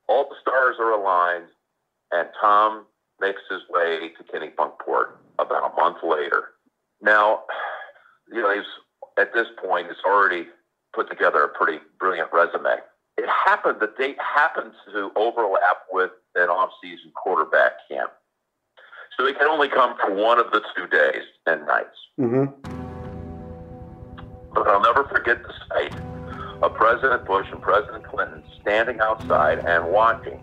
all 0.08 0.28
the 0.30 0.36
stars 0.42 0.76
are 0.80 0.92
aligned, 0.92 1.50
and 2.12 2.28
Tom 2.42 2.86
makes 3.20 3.42
his 3.50 3.62
way 3.70 4.10
to 4.18 4.24
Kennebunkport 4.24 5.12
about 5.38 5.72
a 5.72 5.76
month 5.76 5.98
later. 6.04 6.50
Now, 7.02 7.44
you 8.32 8.42
know, 8.42 8.54
he's 8.54 8.66
at 9.18 9.34
this 9.34 9.48
point 9.64 9.88
he's 9.88 10.04
already 10.06 10.48
put 10.94 11.10
together 11.10 11.44
a 11.44 11.50
pretty 11.50 11.80
brilliant 12.00 12.30
resume. 12.34 12.78
It 13.18 13.28
happened, 13.28 13.78
the 13.82 13.92
date 13.98 14.18
happened 14.20 14.72
to 14.94 15.12
overlap 15.16 15.84
with 15.92 16.12
an 16.36 16.50
off-season 16.50 17.12
quarterback 17.16 17.74
camp. 17.90 18.12
So 19.18 19.28
he 19.28 19.34
can 19.34 19.48
only 19.48 19.68
come 19.68 19.96
for 20.00 20.14
one 20.14 20.40
of 20.40 20.52
the 20.52 20.62
two 20.76 20.88
days 20.88 21.24
and 21.46 21.68
nights. 21.68 21.98
Mm-hmm. 22.20 22.46
But 24.54 24.68
I'll 24.68 24.82
never 24.82 25.04
forget 25.04 25.44
the 25.44 25.54
sight 25.68 25.94
of 26.64 26.74
President 26.76 27.26
Bush 27.26 27.48
and 27.52 27.62
President 27.62 28.06
Clinton 28.06 28.44
standing 28.62 29.00
outside 29.02 29.60
and 29.60 29.92
watching. 29.92 30.42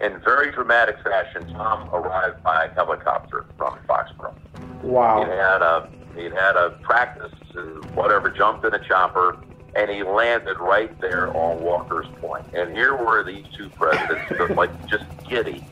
In 0.00 0.20
very 0.24 0.50
dramatic 0.50 0.96
fashion, 1.04 1.46
Tom 1.52 1.88
arrive 1.94 2.42
by 2.42 2.70
helicopter 2.74 3.46
from 3.56 3.78
Foxborough. 3.86 4.34
Wow. 4.82 5.24
He 5.24 5.30
had 5.30 5.62
a 5.62 5.88
he 6.14 6.24
had 6.24 6.56
a 6.56 6.70
practice, 6.82 7.32
uh, 7.56 7.60
whatever, 7.94 8.30
jumped 8.30 8.64
in 8.64 8.74
a 8.74 8.78
chopper, 8.78 9.38
and 9.76 9.90
he 9.90 10.02
landed 10.02 10.58
right 10.58 10.98
there 11.00 11.34
on 11.36 11.62
Walker's 11.62 12.08
Point. 12.20 12.44
And 12.52 12.72
here 12.72 12.96
were 12.96 13.22
these 13.22 13.46
two 13.56 13.68
presidents, 13.70 14.56
like 14.56 14.70
just 14.88 15.04
giddy, 15.28 15.64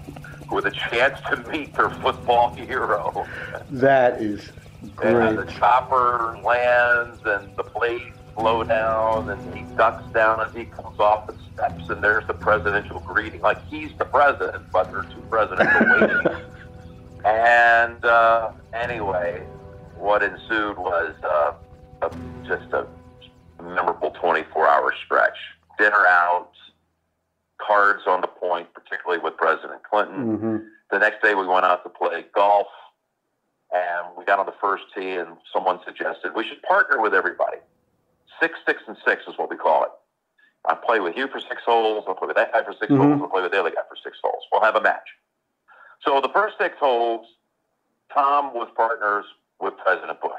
with 0.50 0.66
a 0.66 0.70
chance 0.70 1.20
to 1.30 1.36
meet 1.50 1.74
their 1.74 1.90
football 1.90 2.50
hero. 2.54 3.26
That 3.70 4.22
is 4.22 4.50
great. 4.94 5.14
And 5.14 5.38
the 5.38 5.44
chopper 5.52 6.38
lands, 6.44 7.20
and 7.24 7.54
the 7.56 7.64
blades 7.64 8.16
slow 8.36 8.62
down, 8.62 9.30
and 9.30 9.56
he 9.56 9.64
ducks 9.74 10.04
down 10.12 10.40
as 10.40 10.54
he 10.54 10.66
comes 10.66 11.00
off 11.00 11.26
the 11.26 11.34
steps, 11.52 11.88
and 11.88 12.02
there's 12.02 12.26
the 12.26 12.34
presidential 12.34 13.00
greeting. 13.00 13.40
Like 13.40 13.64
he's 13.66 13.90
the 13.98 14.04
president, 14.04 14.70
but 14.72 14.90
there 14.90 15.00
are 15.00 15.04
two 15.04 15.22
presidents 15.28 15.72
waiting. 15.80 16.44
and 17.28 18.04
uh, 18.04 18.50
anyway, 18.72 19.42
what 19.96 20.22
ensued 20.22 20.78
was 20.78 21.14
uh, 21.22 21.52
a, 22.02 22.10
just 22.46 22.72
a 22.72 22.86
memorable 23.62 24.10
24-hour 24.22 24.94
stretch. 25.04 25.36
Dinner 25.78 26.06
out, 26.06 26.50
cards 27.60 28.02
on 28.06 28.20
the 28.20 28.26
point, 28.26 28.68
particularly 28.74 29.22
with 29.22 29.36
President 29.36 29.82
Clinton. 29.88 30.36
Mm-hmm. 30.38 30.56
The 30.90 30.98
next 30.98 31.22
day, 31.22 31.34
we 31.34 31.46
went 31.46 31.64
out 31.66 31.82
to 31.84 31.90
play 31.90 32.24
golf, 32.34 32.66
and 33.72 34.06
we 34.16 34.24
got 34.24 34.38
on 34.38 34.46
the 34.46 34.54
first 34.60 34.84
tee, 34.96 35.12
and 35.16 35.36
someone 35.52 35.80
suggested 35.84 36.32
we 36.34 36.44
should 36.48 36.62
partner 36.62 37.00
with 37.00 37.14
everybody. 37.14 37.58
Six, 38.40 38.54
six, 38.66 38.80
and 38.88 38.96
six 39.06 39.22
is 39.28 39.34
what 39.36 39.50
we 39.50 39.56
call 39.56 39.84
it. 39.84 39.90
I 40.66 40.74
play 40.74 41.00
with 41.00 41.16
you 41.16 41.28
for 41.28 41.40
six 41.40 41.62
holes. 41.64 42.04
I'll 42.08 42.14
play 42.14 42.28
with 42.28 42.36
that 42.36 42.52
guy 42.52 42.62
for 42.62 42.72
6 42.72 42.90
Mhm. 42.92 42.96
holes. 42.98 43.20
I'll 43.22 43.28
play 43.28 43.42
with 43.42 43.52
the 43.52 43.60
other 43.60 43.70
guy 43.70 43.82
for 43.88 43.96
six 44.02 44.18
holes. 44.22 44.42
We'll 44.52 44.60
have 44.62 44.76
a 44.76 44.80
match. 44.80 45.08
So 46.04 46.20
the 46.20 46.28
first 46.32 46.56
six 46.60 46.76
holes, 46.78 47.26
Tom 48.12 48.54
was 48.54 48.68
partners 48.76 49.24
with 49.60 49.74
President 49.78 50.20
Bush, 50.20 50.32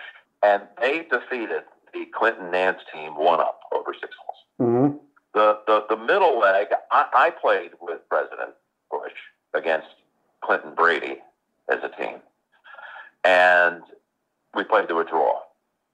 and 0.44 0.64
they 0.82 1.04
defeated 1.12 1.64
the 1.94 2.06
Clinton 2.18 2.46
Nantz 2.52 2.80
team 2.94 3.16
one 3.16 3.40
up 3.40 3.60
over 3.74 3.94
six 3.94 4.14
holes. 4.26 4.70
Mm-hmm. 4.70 4.98
The 5.34 5.60
the, 5.68 5.86
the 5.90 5.98
middle 5.98 6.40
leg, 6.40 6.68
I, 6.92 7.06
I 7.14 7.30
played 7.32 7.72
with 7.82 8.00
President 8.10 8.52
Bush 8.90 9.12
against 9.54 9.88
Clinton 10.42 10.74
Brady 10.76 11.18
as 11.70 11.80
a 11.84 11.90
team, 12.02 12.18
and 13.24 13.82
we 14.56 14.64
played 14.64 14.88
to 14.90 15.00
a 15.00 15.04
draw. 15.04 15.40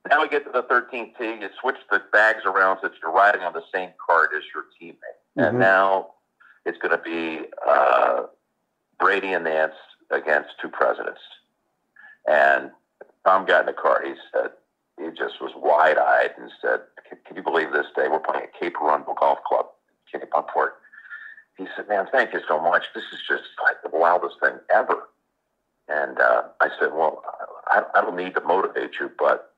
Now 0.09 0.21
we 0.21 0.29
get 0.29 0.45
to 0.45 0.51
the 0.51 0.63
13th 0.63 1.17
tee. 1.17 1.41
You 1.41 1.49
switch 1.59 1.77
the 1.91 2.01
bags 2.13 2.43
around 2.45 2.77
so 2.81 2.89
that 2.89 2.97
you're 3.01 3.11
riding 3.11 3.41
on 3.41 3.53
the 3.53 3.63
same 3.73 3.89
card 4.05 4.29
as 4.37 4.43
your 4.53 4.65
teammate, 4.79 5.19
Mhm. 5.37 5.49
and 5.49 5.59
now 5.59 6.11
it's 6.65 6.77
going 6.77 6.91
to 6.95 7.03
be 7.03 7.47
uh, 7.67 8.23
Brady 8.99 9.33
and 9.33 9.45
Nantz 9.45 9.73
against 10.11 10.49
two 10.61 10.69
presidents. 10.69 11.21
And 12.27 12.71
Tom 13.25 13.45
got 13.45 13.61
in 13.61 13.65
the 13.67 13.73
car. 13.73 14.01
He 14.05 14.13
said 14.31 14.51
he 14.97 15.09
just 15.09 15.41
was 15.41 15.51
wide 15.55 15.97
eyed 15.97 16.31
and 16.37 16.51
said, 16.61 16.81
can, 17.07 17.17
"Can 17.25 17.35
you 17.35 17.43
believe 17.43 17.71
this 17.71 17.87
day 17.95 18.07
we're 18.07 18.19
playing 18.19 18.43
at 18.43 18.59
Cape 18.59 18.75
Arundel 18.81 19.15
Golf 19.19 19.39
Club, 19.43 19.67
Kennebunkport?" 20.11 20.71
He 21.57 21.67
said, 21.75 21.87
"Man, 21.87 22.07
thank 22.11 22.33
you 22.33 22.41
so 22.47 22.59
much. 22.59 22.83
This 22.93 23.03
is 23.13 23.19
just 23.27 23.43
like 23.63 23.81
the 23.83 23.97
wildest 23.97 24.39
thing 24.41 24.59
ever." 24.73 25.09
And 25.87 26.19
uh, 26.19 26.43
I 26.61 26.69
said, 26.79 26.93
"Well, 26.93 27.23
I, 27.67 27.83
I 27.95 28.01
don't 28.01 28.15
need 28.15 28.35
to 28.35 28.41
motivate 28.41 28.91
you, 28.99 29.11
but 29.17 29.53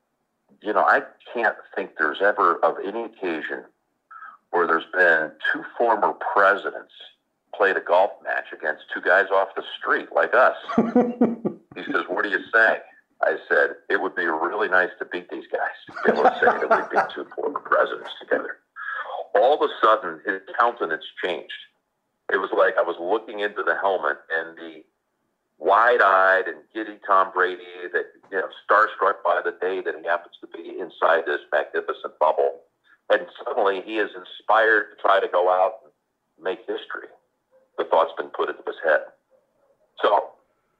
you 0.62 0.72
know, 0.72 0.84
I 0.84 1.02
can't 1.32 1.56
think 1.74 1.92
there's 1.98 2.20
ever 2.20 2.56
of 2.64 2.76
any 2.84 3.04
occasion 3.04 3.64
where 4.50 4.66
there's 4.66 4.90
been 4.92 5.32
two 5.52 5.62
former 5.76 6.14
presidents 6.34 6.92
played 7.54 7.76
a 7.76 7.80
golf 7.80 8.10
match 8.22 8.46
against 8.52 8.84
two 8.92 9.00
guys 9.00 9.26
off 9.32 9.48
the 9.56 9.64
street 9.78 10.08
like 10.14 10.34
us." 10.34 10.56
He 11.78 11.84
says, 11.92 12.04
What 12.08 12.24
do 12.24 12.30
you 12.30 12.42
say? 12.52 12.78
I 13.22 13.36
said, 13.48 13.76
It 13.88 14.00
would 14.02 14.14
be 14.14 14.26
really 14.26 14.68
nice 14.68 14.90
to 14.98 15.04
beat 15.04 15.30
these 15.30 15.46
guys. 15.50 15.78
They 16.06 16.12
would 16.12 16.32
say 16.34 16.46
that 16.46 16.68
we 16.68 16.82
beat 16.90 17.08
two 17.14 17.26
former 17.36 17.60
presidents 17.60 18.10
together. 18.20 18.58
All 19.34 19.54
of 19.54 19.62
a 19.62 19.72
sudden, 19.80 20.20
his 20.26 20.40
countenance 20.58 21.04
changed. 21.22 21.52
It 22.32 22.38
was 22.38 22.50
like 22.56 22.74
I 22.76 22.82
was 22.82 22.96
looking 23.00 23.40
into 23.40 23.62
the 23.62 23.76
helmet 23.80 24.18
and 24.30 24.56
the 24.58 24.84
wide 25.58 26.02
eyed 26.02 26.46
and 26.46 26.58
giddy 26.74 26.98
Tom 27.06 27.30
Brady 27.32 27.62
that, 27.92 28.06
you 28.30 28.38
know, 28.38 28.48
starstruck 28.68 29.22
by 29.24 29.40
the 29.44 29.56
day 29.60 29.80
that 29.80 29.94
he 30.00 30.06
happens 30.06 30.34
to 30.40 30.46
be 30.48 30.78
inside 30.78 31.24
this 31.26 31.40
magnificent 31.52 32.18
bubble. 32.18 32.60
And 33.10 33.22
suddenly 33.44 33.82
he 33.86 33.98
is 33.98 34.10
inspired 34.14 34.90
to 34.90 35.02
try 35.02 35.20
to 35.20 35.28
go 35.28 35.48
out 35.48 35.74
and 35.84 36.44
make 36.44 36.60
history. 36.60 37.08
The 37.78 37.84
thought's 37.84 38.12
been 38.18 38.28
put 38.28 38.48
into 38.48 38.62
his 38.66 38.76
head. 38.84 39.00
So 40.02 40.30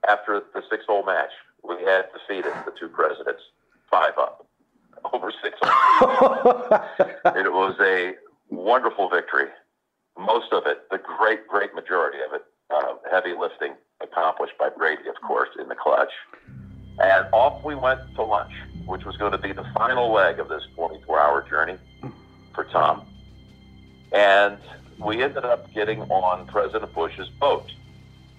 after 0.08 0.42
the 0.52 0.62
six 0.68 0.84
hole 0.86 1.04
match, 1.04 1.30
we 1.66 1.76
had 1.84 2.06
defeated 2.12 2.52
the 2.66 2.72
two 2.78 2.88
presidents 2.88 3.42
five 3.90 4.12
up 4.18 4.46
over 5.12 5.32
six 5.42 5.56
it 7.36 7.52
was 7.52 7.76
a 7.80 8.14
wonderful 8.50 9.08
victory. 9.08 9.46
Most 10.18 10.52
of 10.52 10.66
it, 10.66 10.90
the 10.90 10.98
great, 10.98 11.46
great 11.46 11.74
majority 11.74 12.18
of 12.26 12.34
it, 12.34 12.44
uh, 12.70 12.94
heavy 13.10 13.34
lifting 13.38 13.74
accomplished 14.00 14.54
by 14.58 14.68
Brady, 14.68 15.08
of 15.08 15.14
course, 15.26 15.48
in 15.60 15.68
the 15.68 15.74
clutch. 15.74 16.10
And 17.00 17.26
off 17.32 17.64
we 17.64 17.74
went 17.74 18.00
to 18.16 18.22
lunch, 18.22 18.52
which 18.86 19.04
was 19.04 19.16
going 19.16 19.32
to 19.32 19.38
be 19.38 19.52
the 19.52 19.64
final 19.74 20.12
leg 20.12 20.40
of 20.40 20.48
this 20.48 20.62
24 20.74 21.20
hour 21.20 21.48
journey 21.48 21.76
for 22.54 22.64
Tom. 22.64 23.06
And 24.12 24.58
we 25.04 25.22
ended 25.22 25.44
up 25.44 25.72
getting 25.72 26.02
on 26.02 26.46
President 26.46 26.92
Bush's 26.94 27.28
boat. 27.40 27.70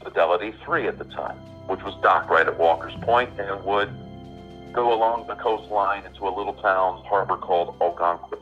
Fidelity 0.04 0.54
3 0.64 0.88
at 0.88 0.98
the 0.98 1.06
time, 1.06 1.38
which 1.68 1.84
was 1.84 1.94
docked 2.02 2.30
right 2.30 2.48
at 2.48 2.58
Walker's 2.58 2.96
Point 3.02 3.30
and 3.40 3.64
would 3.66 3.90
go 4.74 4.94
along 4.94 5.28
the 5.28 5.36
coastline 5.36 6.06
into 6.06 6.28
a 6.28 6.34
little 6.34 6.54
town 6.54 7.04
harbor 7.06 7.36
called 7.36 7.78
Ogunquit. 7.80 8.40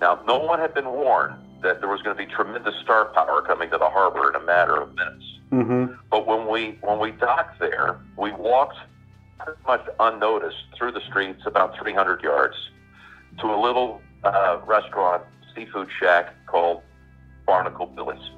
Now, 0.00 0.20
no 0.26 0.38
one 0.38 0.58
had 0.58 0.74
been 0.74 0.88
warned 0.88 1.34
that 1.62 1.80
there 1.80 1.88
was 1.88 2.02
going 2.02 2.16
to 2.16 2.26
be 2.26 2.30
tremendous 2.30 2.74
star 2.82 3.06
power 3.06 3.42
coming 3.42 3.70
to 3.70 3.78
the 3.78 3.88
harbor 3.88 4.28
in 4.30 4.36
a 4.36 4.44
matter 4.44 4.76
of 4.76 4.94
minutes. 4.94 5.24
mm-hmm. 5.50 5.94
But 6.10 6.26
when 6.26 6.46
we 6.46 6.78
when 6.82 6.98
we 6.98 7.12
docked 7.12 7.58
there, 7.58 7.98
we 8.16 8.32
walked 8.32 8.76
pretty 9.38 9.60
much 9.66 9.84
unnoticed 9.98 10.64
through 10.76 10.92
the 10.92 11.00
streets 11.08 11.42
about 11.46 11.76
300 11.78 12.22
yards 12.22 12.56
to 13.40 13.46
a 13.46 13.58
little 13.58 14.00
uh, 14.24 14.58
restaurant 14.66 15.22
seafood 15.54 15.88
shack 15.98 16.34
called 16.46 16.82
Barnacle 17.46 17.86
Billy's, 17.86 18.30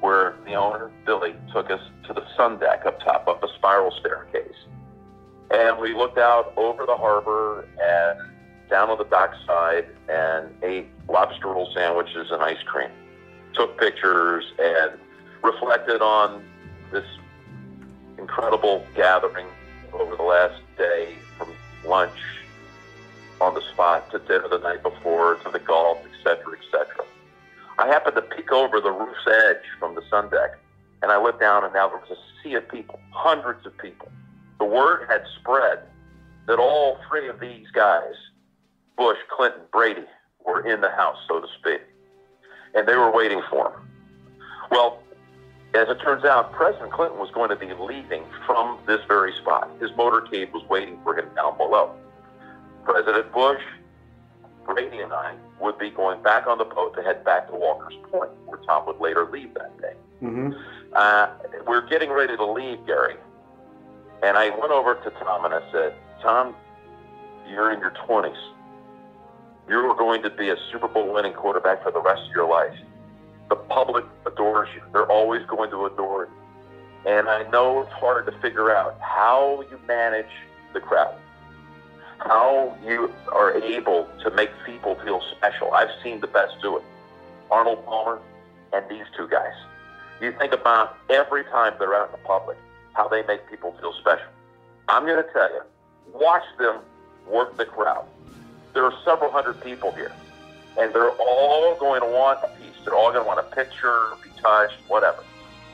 where 0.00 0.36
the 0.44 0.54
owner, 0.54 0.90
Billy, 1.06 1.34
took 1.52 1.70
us 1.70 1.80
to 2.06 2.12
the 2.12 2.24
sun 2.36 2.58
deck 2.58 2.84
up 2.86 3.00
top, 3.00 3.28
up 3.28 3.42
a 3.42 3.48
spiral 3.56 3.92
staircase. 4.00 4.56
And 5.50 5.78
we 5.78 5.94
looked 5.94 6.18
out 6.18 6.52
over 6.56 6.86
the 6.86 6.96
harbor 6.96 7.66
and 7.80 8.20
down 8.68 8.90
on 8.90 8.98
the 8.98 9.04
dockside 9.04 9.86
and 10.08 10.48
ate 10.62 10.88
lobster 11.08 11.48
roll 11.48 11.70
sandwiches 11.74 12.30
and 12.30 12.42
ice 12.42 12.62
cream. 12.64 12.90
Took 13.54 13.78
pictures 13.78 14.44
and 14.58 14.92
reflected 15.42 16.02
on 16.02 16.44
this 16.92 17.04
incredible 18.18 18.86
gathering 18.94 19.46
over 19.92 20.14
the 20.14 20.22
last 20.22 20.60
day 20.76 21.14
from 21.36 21.48
lunch 21.84 22.18
on 23.40 23.54
the 23.54 23.62
spot 23.72 24.10
to 24.10 24.18
dinner 24.20 24.48
the 24.48 24.58
night 24.58 24.82
before 24.82 25.36
to 25.36 25.50
the 25.50 25.58
golf, 25.58 25.98
etc., 26.06 26.56
happened 27.90 28.14
to 28.16 28.22
peek 28.22 28.52
over 28.52 28.80
the 28.80 28.90
roof's 28.90 29.26
edge 29.26 29.64
from 29.78 29.94
the 29.94 30.02
sun 30.08 30.30
deck, 30.30 30.58
and 31.02 31.10
I 31.10 31.20
looked 31.20 31.40
down, 31.40 31.64
and 31.64 31.72
now 31.74 31.88
there 31.88 31.98
was 31.98 32.10
a 32.10 32.42
sea 32.42 32.54
of 32.54 32.68
people, 32.68 33.00
hundreds 33.10 33.66
of 33.66 33.76
people. 33.78 34.08
The 34.58 34.64
word 34.64 35.06
had 35.08 35.22
spread 35.40 35.80
that 36.46 36.58
all 36.58 36.98
three 37.08 37.28
of 37.28 37.40
these 37.40 37.66
guys, 37.72 38.14
Bush, 38.96 39.18
Clinton, 39.36 39.62
Brady, 39.72 40.04
were 40.44 40.60
in 40.66 40.80
the 40.80 40.90
house, 40.90 41.16
so 41.26 41.40
to 41.40 41.46
speak, 41.58 41.80
and 42.74 42.86
they 42.86 42.96
were 42.96 43.10
waiting 43.10 43.42
for 43.50 43.72
him. 43.72 43.88
Well, 44.70 45.02
as 45.74 45.88
it 45.88 45.96
turns 45.96 46.24
out, 46.24 46.52
President 46.52 46.92
Clinton 46.92 47.18
was 47.18 47.30
going 47.32 47.50
to 47.50 47.56
be 47.56 47.72
leaving 47.74 48.24
from 48.46 48.78
this 48.86 49.00
very 49.08 49.32
spot. 49.36 49.70
His 49.80 49.90
motorcade 49.92 50.52
was 50.52 50.64
waiting 50.68 50.98
for 51.02 51.18
him 51.18 51.28
down 51.34 51.56
below. 51.56 51.94
President 52.84 53.32
Bush, 53.32 53.62
Brady, 54.64 55.00
and 55.00 55.12
I 55.12 55.34
would 55.60 55.78
be 55.78 55.90
going 55.90 56.22
back 56.22 56.46
on 56.46 56.58
the 56.58 56.64
boat 56.64 56.94
to 56.96 57.02
head 57.02 57.24
back 57.24 57.48
to 57.48 57.54
Walker's 57.54 57.94
Point, 58.10 58.30
where 58.46 58.58
Tom 58.60 58.86
would 58.86 59.00
later 59.00 59.28
leave 59.30 59.54
that 59.54 59.78
day. 59.80 59.94
Mm-hmm. 60.22 60.52
Uh, 60.94 61.28
we're 61.66 61.86
getting 61.88 62.10
ready 62.10 62.36
to 62.36 62.44
leave, 62.44 62.78
Gary. 62.86 63.16
And 64.22 64.36
I 64.36 64.50
went 64.50 64.72
over 64.72 64.94
to 64.94 65.10
Tom 65.10 65.44
and 65.44 65.54
I 65.54 65.72
said, 65.72 65.94
Tom, 66.22 66.54
you're 67.48 67.72
in 67.72 67.80
your 67.80 67.92
20s. 68.06 68.36
You're 69.68 69.94
going 69.94 70.22
to 70.22 70.30
be 70.30 70.50
a 70.50 70.56
Super 70.72 70.88
Bowl 70.88 71.12
winning 71.12 71.32
quarterback 71.32 71.82
for 71.82 71.92
the 71.92 72.00
rest 72.00 72.22
of 72.28 72.32
your 72.34 72.48
life. 72.48 72.76
The 73.48 73.56
public 73.56 74.04
adores 74.26 74.68
you. 74.74 74.82
They're 74.92 75.10
always 75.10 75.46
going 75.46 75.70
to 75.70 75.86
adore 75.86 76.26
you. 76.26 77.10
And 77.10 77.28
I 77.28 77.48
know 77.50 77.80
it's 77.80 77.92
hard 77.92 78.26
to 78.26 78.32
figure 78.40 78.74
out 78.74 78.98
how 79.00 79.64
you 79.70 79.80
manage 79.86 80.30
the 80.74 80.80
crowd 80.80 81.16
how 82.20 82.76
you 82.84 83.12
are 83.32 83.52
able 83.54 84.08
to 84.22 84.30
make 84.30 84.50
people 84.64 84.94
feel 85.04 85.22
special. 85.36 85.72
I've 85.72 85.90
seen 86.02 86.20
the 86.20 86.26
best 86.26 86.54
do 86.62 86.76
it. 86.76 86.82
Arnold 87.50 87.84
Palmer 87.84 88.20
and 88.72 88.88
these 88.88 89.06
two 89.16 89.26
guys. 89.28 89.54
You 90.20 90.32
think 90.32 90.52
about 90.52 90.96
every 91.08 91.44
time 91.44 91.74
they're 91.78 91.94
out 91.94 92.06
in 92.06 92.12
the 92.12 92.26
public, 92.26 92.58
how 92.92 93.08
they 93.08 93.22
make 93.22 93.48
people 93.48 93.74
feel 93.80 93.94
special. 93.94 94.26
I'm 94.88 95.06
going 95.06 95.22
to 95.22 95.32
tell 95.32 95.50
you, 95.50 95.62
watch 96.12 96.44
them 96.58 96.80
work 97.26 97.56
the 97.56 97.64
crowd. 97.64 98.04
There 98.74 98.84
are 98.84 98.94
several 99.04 99.30
hundred 99.30 99.60
people 99.62 99.92
here, 99.92 100.12
and 100.78 100.94
they're 100.94 101.10
all 101.10 101.74
going 101.76 102.02
to 102.02 102.06
want 102.06 102.40
a 102.44 102.48
piece. 102.48 102.76
They're 102.84 102.94
all 102.94 103.10
going 103.12 103.24
to 103.24 103.26
want 103.26 103.40
a 103.40 103.54
picture, 103.54 104.10
be 104.22 104.30
touched, 104.40 104.76
whatever. 104.88 105.24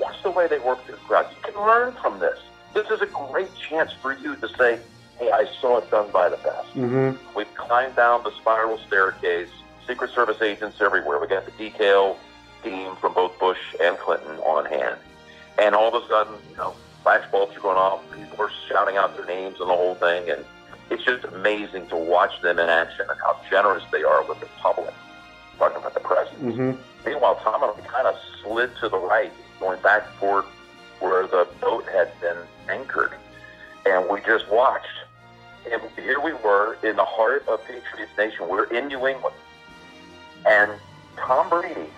Watch 0.01 0.23
the 0.23 0.31
way 0.31 0.47
they 0.47 0.59
work 0.61 0.87
the 0.87 0.93
crowd. 0.93 1.27
You 1.31 1.53
can 1.53 1.61
learn 1.61 1.93
from 2.01 2.21
this. 2.21 2.39
This 2.73 2.89
is 2.91 3.01
a 3.03 3.07
great 3.07 3.55
chance 3.57 3.91
for 4.01 4.13
you 4.13 4.37
to 4.37 4.49
say, 4.57 4.79
I 5.21 5.49
saw 5.61 5.79
it 5.79 5.91
done 5.91 6.11
by 6.11 6.29
the 6.29 6.37
best. 6.39 6.69
Mm-hmm. 6.75 7.37
We 7.37 7.45
climbed 7.55 7.97
down 7.97 8.23
the 8.23 8.33
spiral 8.33 8.79
staircase, 8.87 9.49
Secret 9.87 10.11
Service 10.11 10.43
agents 10.43 10.81
everywhere. 10.81 11.21
We 11.21 11.27
got 11.27 11.47
the 11.47 11.53
detail 11.53 12.19
team 12.63 12.97
from 12.97 13.15
both 13.15 13.39
Bush 13.39 13.59
and 13.81 13.97
Clinton 13.99 14.37
on 14.39 14.67
hand. 14.67 14.99
And 15.59 15.75
all 15.75 15.95
of 15.95 16.03
a 16.03 16.07
sudden, 16.09 16.35
you 16.51 16.57
know, 16.57 16.75
flash 17.03 17.31
bulbs 17.31 17.57
are 17.57 17.61
going 17.61 17.79
off. 17.79 18.03
People 18.15 18.45
are 18.45 18.51
shouting 18.69 18.97
out 18.97 19.17
their 19.17 19.27
names 19.27 19.61
and 19.61 19.71
the 19.71 19.75
whole 19.75 19.95
thing. 19.95 20.29
And 20.29 20.45
it's 20.91 21.05
just 21.05 21.25
amazing 21.25 21.87
to 21.89 21.97
watch 21.97 22.41
them 22.43 22.59
in 22.59 22.69
action 22.69 23.07
and 23.09 23.19
how 23.21 23.41
generous 23.51 23.85
they 23.91 24.03
are 24.03 24.25
with 24.25 24.41
the 24.41 24.47
public. 24.59 24.95
Talking 25.59 25.79
about 25.79 25.95
the 25.95 26.01
president. 26.01 26.55
Mm-hmm. 26.55 27.09
Meanwhile, 27.09 27.37
Tom 27.37 27.63
and 27.63 27.73
I 27.73 27.87
kind 27.87 28.07
of 28.07 28.17
slid 28.43 28.71
to 28.81 28.89
the 28.89 28.99
right, 28.99 29.33
going 29.61 29.81
back 29.81 30.05
toward 30.19 30.45
where 31.01 31.27
the 31.27 31.49
boat 31.61 31.85
had 31.87 32.11
been 32.21 32.37
anchored. 32.69 33.13
And 33.87 34.09
we 34.11 34.21
just 34.21 34.51
watched 34.51 34.87
and 35.73 35.83
here 35.97 36.21
we 36.21 36.33
were 36.33 36.79
in 36.83 36.97
the 36.97 37.05
heart 37.05 37.47
of 37.49 37.65
Patriots 37.65 38.13
Nation. 38.17 38.49
We're 38.49 38.65
in 38.65 38.89
New 38.89 39.07
England. 39.07 39.35
And 40.47 40.71
Tom 41.17 41.49
Brady, 41.49 41.91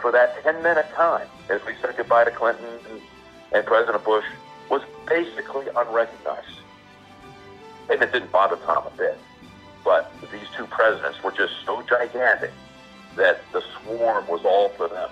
for 0.00 0.12
that 0.12 0.42
10 0.42 0.62
minute 0.62 0.86
time, 0.94 1.26
as 1.48 1.60
we 1.66 1.74
said 1.80 1.96
goodbye 1.96 2.24
to 2.24 2.30
Clinton 2.30 2.66
and, 2.90 3.00
and 3.52 3.66
President 3.66 4.04
Bush, 4.04 4.24
was 4.70 4.82
basically 5.06 5.66
unrecognized. 5.74 6.60
And 7.90 8.02
it 8.02 8.12
didn't 8.12 8.32
bother 8.32 8.56
Tom 8.56 8.86
a 8.86 8.96
bit. 8.96 9.18
But 9.84 10.12
these 10.32 10.48
two 10.56 10.66
presidents 10.66 11.22
were 11.22 11.30
just 11.30 11.52
so 11.64 11.82
gigantic 11.82 12.50
that 13.16 13.40
the 13.52 13.62
swarm 13.82 14.26
was 14.26 14.44
all 14.44 14.70
for 14.70 14.88
them. 14.88 15.08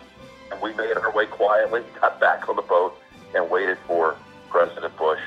And 0.51 0.61
we 0.61 0.75
made 0.75 0.97
our 0.97 1.13
way 1.13 1.27
quietly, 1.27 1.83
got 2.01 2.21
back 2.21 2.49
on 2.49 2.57
the 2.57 2.63
boat, 2.63 2.99
and 3.35 3.49
waited 3.49 3.79
for 3.87 4.17
President 4.51 4.97
Bush 4.97 5.21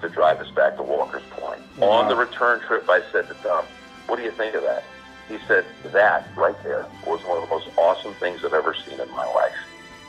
to 0.00 0.08
drive 0.08 0.40
us 0.40 0.50
back 0.50 0.76
to 0.76 0.82
Walker's 0.82 1.22
Point. 1.30 1.60
Wow. 1.78 1.88
On 1.88 2.08
the 2.08 2.16
return 2.16 2.60
trip, 2.60 2.88
I 2.88 3.02
said 3.12 3.28
to 3.28 3.34
Tom, 3.34 3.64
what 4.06 4.16
do 4.16 4.22
you 4.22 4.30
think 4.30 4.54
of 4.54 4.62
that? 4.62 4.84
He 5.28 5.38
said, 5.46 5.64
that 5.92 6.26
right 6.36 6.56
there 6.62 6.86
was 7.06 7.20
one 7.24 7.42
of 7.42 7.48
the 7.48 7.54
most 7.54 7.68
awesome 7.76 8.14
things 8.14 8.44
I've 8.44 8.54
ever 8.54 8.74
seen 8.74 8.98
in 8.98 9.10
my 9.10 9.26
life, 9.26 9.54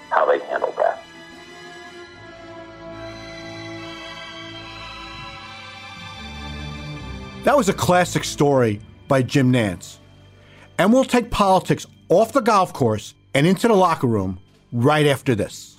how 0.09 0.25
they 0.25 0.39
handled 0.45 0.75
that. 0.77 1.03
That 7.43 7.57
was 7.57 7.69
a 7.69 7.73
classic 7.73 8.23
story 8.23 8.81
by 9.07 9.23
Jim 9.23 9.51
Nantz. 9.51 9.97
And 10.77 10.93
we'll 10.93 11.03
take 11.03 11.31
politics 11.31 11.85
off 12.07 12.31
the 12.31 12.41
golf 12.41 12.73
course 12.73 13.13
and 13.33 13.47
into 13.47 13.67
the 13.67 13.73
locker 13.73 14.07
room 14.07 14.39
right 14.71 15.05
after 15.05 15.35
this. 15.35 15.78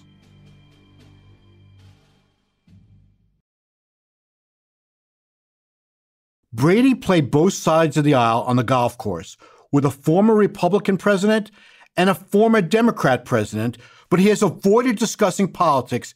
Brady 6.53 6.95
played 6.95 7.31
both 7.31 7.53
sides 7.53 7.97
of 7.97 8.05
the 8.05 8.15
aisle 8.15 8.43
on 8.43 8.57
the 8.57 8.65
golf 8.65 8.99
course 8.99 9.37
with 9.71 9.85
a 9.85 9.91
former 9.91 10.35
Republican 10.35 10.97
president 10.97 11.51
and 11.97 12.11
a 12.11 12.15
former 12.15 12.61
Democrat 12.61 13.25
president, 13.25 13.79
but 14.09 14.21
he 14.21 14.29
has 14.29 14.43
avoided 14.43 14.99
discussing 14.99 15.53
politics 15.53 16.15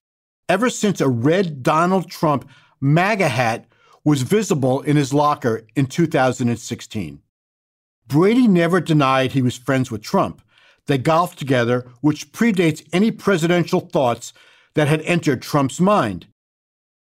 ever 0.48 0.68
since 0.68 1.00
a 1.00 1.08
red 1.08 1.62
Donald 1.62 2.10
Trump 2.10 2.48
MAGA 2.80 3.28
hat 3.28 3.66
was 4.04 4.22
visible 4.22 4.82
in 4.82 4.96
his 4.96 5.14
locker 5.14 5.66
in 5.74 5.86
2016. 5.86 7.20
Brady 8.06 8.48
never 8.48 8.80
denied 8.80 9.32
he 9.32 9.40
was 9.40 9.56
friends 9.56 9.90
with 9.90 10.02
Trump. 10.02 10.42
They 10.86 10.98
golfed 10.98 11.38
together, 11.38 11.90
which 12.02 12.32
predates 12.32 12.86
any 12.92 13.10
presidential 13.10 13.80
thoughts 13.80 14.34
that 14.74 14.88
had 14.88 15.00
entered 15.02 15.40
Trump's 15.40 15.80
mind. 15.80 16.26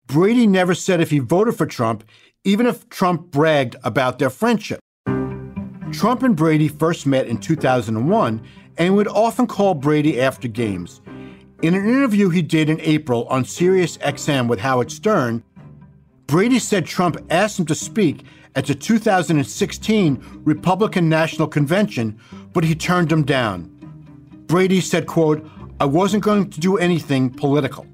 Brady 0.08 0.46
never 0.46 0.76
said 0.76 1.00
if 1.00 1.12
he 1.12 1.20
voted 1.20 1.56
for 1.56 1.66
Trump, 1.66 2.04
even 2.44 2.66
if 2.66 2.90
Trump 2.90 3.32
bragged 3.32 3.76
about 3.84 4.20
their 4.20 4.30
friendship. 4.30 4.80
Trump 5.92 6.24
and 6.24 6.36
Brady 6.36 6.68
first 6.68 7.06
met 7.06 7.28
in 7.28 7.38
2001 7.38 8.42
and 8.78 8.96
would 8.96 9.08
often 9.08 9.46
call 9.46 9.74
Brady 9.74 10.20
after 10.20 10.48
games. 10.48 11.02
In 11.62 11.76
an 11.76 11.88
interview 11.88 12.30
he 12.30 12.42
did 12.42 12.70
in 12.70 12.80
April 12.82 13.28
on 13.28 13.46
Sirius 13.46 13.98
XM 13.98 14.48
with 14.48 14.60
Howard 14.60 14.92
Stern, 14.92 15.44
Brady 16.26 16.58
said 16.58 16.86
Trump 16.86 17.18
asked 17.30 17.60
him 17.60 17.66
to 17.68 17.76
speak 17.76 18.24
at 18.56 18.66
the 18.66 18.74
2016 18.74 20.42
Republican 20.44 21.10
National 21.10 21.48
Convention, 21.48 22.20
but 22.54 22.64
he 22.64 22.74
turned 22.74 23.12
him 23.12 23.24
down. 23.24 23.70
Brady 24.48 24.82
said, 24.82 25.08
quote, 25.08 25.46
I 25.80 25.86
wasn't 25.86 26.24
going 26.24 26.50
to 26.50 26.60
do 26.60 26.78
anything 26.78 27.30
political. 27.30 27.86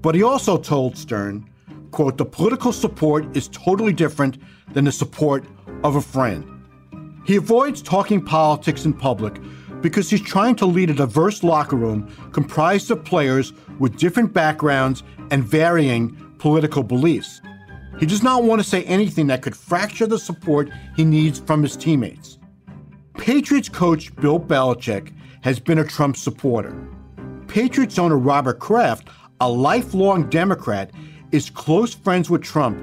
But 0.00 0.14
he 0.14 0.22
also 0.22 0.56
told 0.56 0.96
Stern, 0.96 1.48
quote, 1.92 2.18
the 2.18 2.24
political 2.24 2.72
support 2.72 3.36
is 3.36 3.48
totally 3.48 3.92
different 3.92 4.38
than 4.72 4.84
the 4.86 4.92
support 4.92 5.44
of 5.84 5.96
a 5.96 6.00
friend. 6.00 6.44
He 7.24 7.36
avoids 7.36 7.80
talking 7.82 8.24
politics 8.24 8.84
in 8.84 8.94
public 8.94 9.38
because 9.80 10.10
he's 10.10 10.20
trying 10.20 10.56
to 10.56 10.66
lead 10.66 10.90
a 10.90 10.94
diverse 10.94 11.42
locker 11.42 11.76
room 11.76 12.12
comprised 12.32 12.90
of 12.90 13.04
players 13.04 13.52
with 13.78 13.96
different 13.96 14.32
backgrounds 14.32 15.02
and 15.30 15.44
varying 15.44 16.16
political 16.38 16.82
beliefs. 16.82 17.40
He 18.00 18.06
does 18.06 18.22
not 18.22 18.42
want 18.42 18.60
to 18.60 18.68
say 18.68 18.82
anything 18.84 19.26
that 19.28 19.42
could 19.42 19.56
fracture 19.56 20.06
the 20.06 20.18
support 20.18 20.70
he 20.96 21.04
needs 21.04 21.38
from 21.38 21.62
his 21.62 21.76
teammates. 21.76 22.38
Patriots 23.18 23.68
coach 23.68 24.14
Bill 24.16 24.40
Belichick 24.40 25.12
has 25.42 25.60
been 25.60 25.78
a 25.78 25.84
Trump 25.84 26.16
supporter. 26.16 26.74
Patriots 27.46 27.98
owner 27.98 28.16
Robert 28.16 28.58
Kraft, 28.58 29.08
a 29.40 29.48
lifelong 29.48 30.28
Democrat, 30.30 30.90
is 31.32 31.50
close 31.50 31.94
friends 31.94 32.30
with 32.30 32.42
Trump 32.42 32.78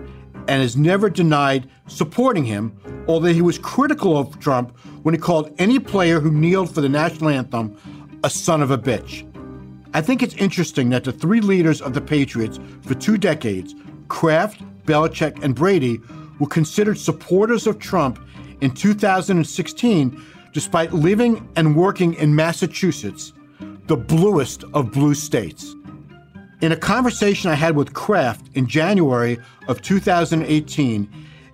and 0.48 0.62
has 0.62 0.76
never 0.76 1.10
denied 1.10 1.70
supporting 1.88 2.44
him, 2.44 2.76
although 3.08 3.32
he 3.32 3.42
was 3.42 3.60
critical 3.60 4.18
of 4.18 4.40
Trump 4.40 4.78
when 5.04 5.14
he 5.14 5.20
called 5.20 5.54
any 5.60 5.80
player 5.80 6.20
who 6.20 6.32
kneeled 6.32 6.74
for 6.74 6.82
the 6.82 6.90
national 6.90 7.30
anthem 7.30 7.78
a 8.24 8.30
son 8.30 8.62
of 8.62 8.72
a 8.72 8.78
bitch. 8.78 9.26
I 9.94 10.02
think 10.02 10.22
it's 10.22 10.36
interesting 10.36 10.90
that 10.90 11.04
the 11.04 11.12
three 11.12 11.42
leaders 11.42 11.82
of 11.82 11.94
the 11.94 12.02
Patriots 12.02 12.60
for 12.82 12.96
two 12.96 13.18
decades, 13.18 13.74
Kraft, 14.08 14.62
Belichick, 14.86 15.42
and 15.44 15.56
Brady, 15.56 16.00
were 16.40 16.48
considered 16.48 16.98
supporters 16.98 17.68
of 17.68 17.80
Trump 17.80 18.20
in 18.62 18.72
2016, 18.72 20.24
despite 20.54 20.94
living 20.94 21.48
and 21.56 21.76
working 21.76 22.14
in 22.16 22.36
Massachusetts, 22.36 23.34
the 23.88 23.98
bluest 23.98 24.64
of 24.74 24.92
blue 24.92 25.14
states. 25.14 25.76
In 26.62 26.74
a 26.74 26.76
conversation 26.78 27.50
I 27.50 27.54
had 27.56 27.76
with 27.76 27.94
Kraft 27.94 28.46
in 28.56 28.68
January 28.68 29.40
of 29.70 29.82
2018, 29.82 31.10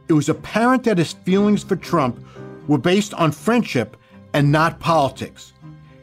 it 0.07 0.13
was 0.13 0.29
apparent 0.29 0.83
that 0.85 0.97
his 0.97 1.13
feelings 1.13 1.63
for 1.63 1.75
Trump 1.75 2.19
were 2.67 2.79
based 2.79 3.13
on 3.13 3.31
friendship 3.31 3.97
and 4.33 4.51
not 4.51 4.79
politics. 4.79 5.53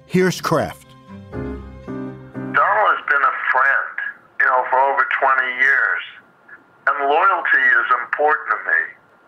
Here's 0.06 0.40
Kraft. 0.40 0.86
Donald 1.32 2.88
has 2.94 3.02
been 3.10 3.24
a 3.26 3.36
friend, 3.50 3.94
you 4.38 4.46
know, 4.46 4.62
for 4.70 4.78
over 4.78 5.02
20 5.02 5.42
years. 5.58 6.02
And 6.86 6.94
loyalty 7.10 7.62
is 7.82 7.88
important 8.06 8.46
to 8.54 8.58
me. 8.70 8.80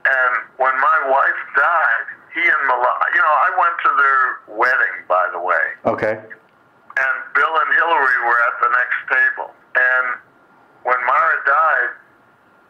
And 0.06 0.32
when 0.58 0.74
my 0.78 0.98
wife 1.10 1.40
died, 1.56 2.06
he 2.34 2.42
and 2.42 2.62
Melania, 2.66 3.10
you 3.14 3.22
know, 3.22 3.36
I 3.46 3.50
went 3.58 3.74
to 3.82 3.90
their 3.98 4.22
wedding, 4.58 4.96
by 5.08 5.26
the 5.32 5.38
way. 5.42 5.64
Okay. 5.86 6.14
And 6.18 7.14
Bill 7.34 7.54
and 7.58 7.70
Hillary 7.74 8.18
were 8.26 8.38
at 8.38 8.56
the 8.62 8.70
next 8.70 8.98
table. 9.10 9.50
And 9.74 10.06
when 10.82 10.98
Mara 11.06 11.36
died, 11.46 11.90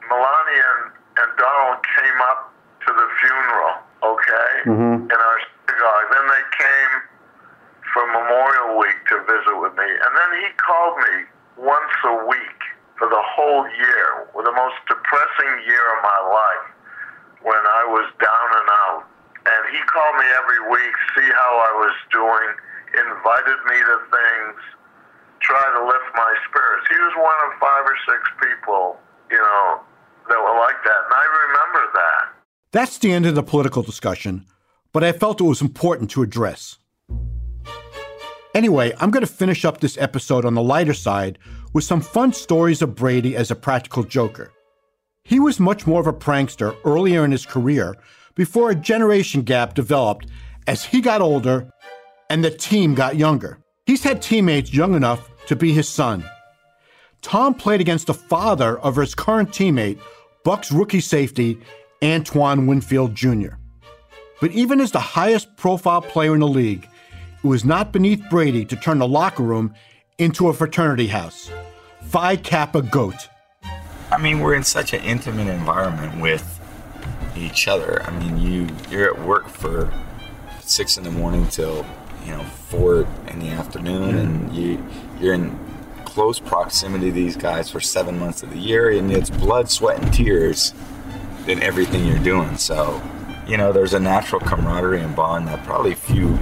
Melania 0.09 0.64
and, 0.81 0.85
and 1.21 1.29
Donald 1.37 1.81
came 1.97 2.19
up 2.33 2.53
to 2.87 2.90
the 2.93 3.09
funeral, 3.21 3.75
okay, 4.05 4.53
Mhm. 4.69 5.09
in 5.09 5.19
our 5.21 5.38
synagogue. 5.64 6.07
Then 6.12 6.27
they 6.29 6.45
came 6.61 6.93
for 7.93 8.05
Memorial 8.09 8.79
Week 8.79 8.97
to 9.12 9.17
visit 9.29 9.57
with 9.61 9.77
me. 9.77 9.85
And 9.88 10.12
then 10.17 10.31
he 10.40 10.49
called 10.85 11.01
me 11.01 11.25
once 11.57 11.97
a 12.05 12.27
week 12.29 12.61
for 12.99 13.09
the 13.09 13.25
whole 13.25 13.64
year, 13.64 14.29
the 14.37 14.53
most 14.53 14.77
depressing 14.85 15.53
year 15.64 15.85
of 15.97 16.05
my 16.05 16.20
life 16.29 16.66
when 17.40 17.57
I 17.57 17.88
was 17.88 18.05
down 18.20 18.49
and 18.61 18.68
out. 18.85 19.03
And 19.49 19.62
he 19.73 19.81
called 19.88 20.16
me 20.20 20.29
every 20.37 20.61
week, 20.68 20.94
see 21.16 21.29
how 21.33 21.53
I 21.57 21.73
was 21.81 21.97
doing, 22.12 22.49
invited 23.01 23.59
me 23.64 23.79
to 23.81 23.97
things, 24.12 24.61
try 25.40 25.64
to 25.64 25.81
lift 25.88 26.09
my 26.12 26.33
spirits. 26.49 26.85
He 26.92 27.01
was 27.01 27.14
one 27.16 27.40
of 27.49 27.51
five 27.61 27.85
or 27.88 27.97
six 28.05 28.20
people, 28.44 29.01
you 29.31 29.40
know, 29.40 29.81
that 30.29 30.37
were 30.37 30.59
like 30.61 30.81
that. 30.85 31.01
And 31.09 31.14
I 31.16 31.25
remember 31.49 31.83
that. 31.97 32.23
That's 32.73 32.99
the 32.99 33.12
end 33.12 33.25
of 33.25 33.35
the 33.35 33.42
political 33.42 33.83
discussion, 33.83 34.44
but 34.92 35.05
I 35.05 35.12
felt 35.12 35.40
it 35.40 35.44
was 35.44 35.62
important 35.62 36.11
to 36.12 36.23
address. 36.23 36.77
Anyway, 38.55 38.93
I'm 39.01 39.11
going 39.11 39.27
to 39.27 39.33
finish 39.33 39.64
up 39.64 39.81
this 39.81 39.99
episode 39.99 40.45
on 40.45 40.55
the 40.55 40.62
lighter 40.62 40.95
side 40.95 41.40
with 41.73 41.83
some 41.83 42.01
fun 42.01 42.33
stories 42.33 42.83
of 42.83 42.95
Brady 42.95 43.35
as 43.35 43.51
a 43.51 43.57
practical 43.57 44.05
joker. 44.05 44.53
He 45.25 45.40
was 45.40 45.59
much 45.59 45.88
more 45.88 46.01
of 46.01 46.07
a 46.07 46.12
prankster 46.12 46.77
earlier 46.85 47.25
in 47.25 47.33
his 47.33 47.47
career 47.47 47.97
before 48.37 48.71
a 48.71 48.77
generation 48.77 49.43
gap 49.43 49.75
developed 49.75 50.27
as 50.69 50.85
he 50.85 51.01
got 51.01 51.21
older 51.21 51.69
and 52.31 52.45
the 52.45 52.51
team 52.51 52.95
got 52.95 53.17
younger. 53.17 53.59
He's 53.87 54.05
had 54.05 54.23
teammates 54.23 54.73
young 54.73 54.95
enough 54.95 55.31
to 55.47 55.57
be 55.57 55.73
his 55.73 55.88
son. 55.88 56.25
Tom 57.23 57.55
played 57.55 57.81
against 57.81 58.07
the 58.07 58.14
father 58.14 58.79
of 58.79 58.97
his 58.97 59.14
current 59.14 59.51
teammate, 59.51 59.99
Bucs 60.45 60.77
rookie 60.77 61.01
safety 61.01 61.59
Antoine 62.03 62.67
Winfield 62.67 63.14
Jr. 63.14 63.57
But 64.40 64.53
even 64.53 64.81
as 64.81 64.93
the 64.93 65.01
highest 65.01 65.57
profile 65.57 66.03
player 66.03 66.35
in 66.35 66.40
the 66.40 66.47
league, 66.47 66.87
it 67.45 67.47
was 67.47 67.65
not 67.65 67.93
beneath 67.93 68.23
Brady 68.31 68.65
to 68.65 68.75
turn 68.75 68.99
the 68.99 69.07
locker 69.07 69.43
room 69.43 69.75
into 70.17 70.49
a 70.49 70.55
fraternity 70.55 71.09
house. 71.09 71.51
Phi 72.05 72.37
Kappa 72.37 72.81
Goat. 72.81 73.29
I 74.11 74.17
mean, 74.17 74.41
we're 74.41 74.55
in 74.55 74.65
such 74.65 74.95
an 74.95 75.03
intimate 75.03 75.49
environment 75.49 76.23
with 76.23 76.61
each 77.37 77.69
other. 77.69 78.03
I 78.03 78.19
mean, 78.19 78.39
you 78.39 78.69
you're 78.91 79.15
at 79.15 79.27
work 79.27 79.49
for 79.49 79.93
six 80.61 80.97
in 80.97 81.05
the 81.05 81.11
morning 81.11 81.47
till 81.49 81.85
you 82.25 82.31
know 82.31 82.43
four 82.45 83.07
in 83.29 83.41
the 83.41 83.49
afternoon, 83.49 84.17
and 84.17 84.57
you 84.57 84.83
you're 85.21 85.35
in 85.35 85.59
close 86.07 86.41
proximity 86.41 87.07
to 87.07 87.13
these 87.13 87.37
guys 87.37 87.71
for 87.71 87.81
seven 87.81 88.19
months 88.19 88.43
of 88.43 88.51
the 88.51 88.59
year, 88.59 88.91
and 88.91 89.13
it's 89.13 89.29
blood, 89.29 89.69
sweat, 89.69 90.03
and 90.03 90.15
tears 90.15 90.73
in 91.47 91.63
everything 91.63 92.07
you're 92.07 92.19
doing. 92.21 92.57
So, 92.57 93.03
you 93.47 93.59
know, 93.59 93.71
there's 93.71 93.93
a 93.93 94.01
natural 94.01 94.41
camaraderie 94.41 95.03
and 95.03 95.15
bond 95.15 95.49
that 95.49 95.63
probably 95.67 95.95
few 95.95 96.39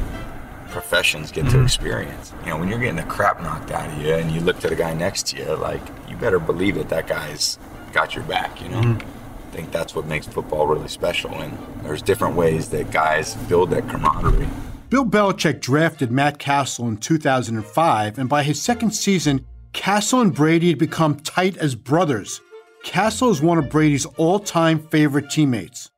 professions 0.72 1.30
get 1.30 1.44
to 1.44 1.50
mm-hmm. 1.52 1.64
experience. 1.64 2.32
You 2.44 2.50
know, 2.50 2.58
when 2.58 2.68
you're 2.68 2.78
getting 2.78 2.96
the 2.96 3.02
crap 3.04 3.40
knocked 3.40 3.70
out 3.70 3.88
of 3.90 4.02
you 4.02 4.14
and 4.14 4.32
you 4.32 4.40
look 4.40 4.58
to 4.60 4.68
the 4.68 4.74
guy 4.74 4.94
next 4.94 5.28
to 5.28 5.36
you, 5.36 5.54
like, 5.56 5.82
you 6.08 6.16
better 6.16 6.40
believe 6.40 6.74
that 6.76 6.88
that 6.88 7.06
guy's 7.06 7.58
got 7.92 8.14
your 8.14 8.24
back, 8.24 8.60
you 8.60 8.68
know? 8.70 8.80
Mm-hmm. 8.80 9.48
I 9.48 9.54
think 9.54 9.70
that's 9.70 9.94
what 9.94 10.06
makes 10.06 10.26
football 10.26 10.66
really 10.66 10.88
special. 10.88 11.30
And 11.32 11.56
there's 11.84 12.00
different 12.02 12.36
ways 12.36 12.70
that 12.70 12.90
guys 12.90 13.34
build 13.48 13.70
that 13.70 13.86
camaraderie. 13.88 14.48
Bill 14.88 15.04
Belichick 15.04 15.60
drafted 15.60 16.10
Matt 16.10 16.38
Cassel 16.38 16.88
in 16.88 16.96
2005, 16.96 18.18
and 18.18 18.28
by 18.28 18.42
his 18.42 18.60
second 18.60 18.90
season, 18.92 19.46
Cassel 19.72 20.20
and 20.20 20.34
Brady 20.34 20.68
had 20.68 20.78
become 20.78 21.20
tight 21.20 21.56
as 21.58 21.74
brothers. 21.74 22.40
Castle 22.82 23.30
is 23.30 23.40
one 23.40 23.58
of 23.58 23.70
Brady's 23.70 24.06
all 24.16 24.38
time 24.38 24.78
favorite 24.88 25.30
teammates. 25.30 25.90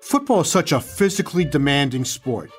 Football 0.00 0.40
is 0.40 0.50
such 0.50 0.72
a 0.72 0.80
physically 0.80 1.44
demanding 1.44 2.04
sport. 2.04 2.50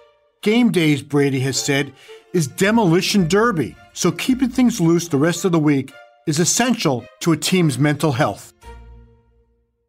Game 0.41 0.71
days, 0.71 1.02
Brady 1.02 1.39
has 1.41 1.60
said, 1.60 1.93
is 2.34 2.47
demolition 2.47 3.28
derby, 3.28 3.76
so 3.93 4.12
keeping 4.12 4.50
things 4.50 4.80
loose 4.80 5.08
the 5.08 5.17
rest 5.17 5.45
of 5.45 5.52
the 5.52 5.60
week 5.60 5.93
is 6.28 6.39
essential 6.39 7.06
to 7.21 7.32
a 7.32 7.38
team's 7.38 7.80
mental 7.80 8.12
health. 8.12 8.54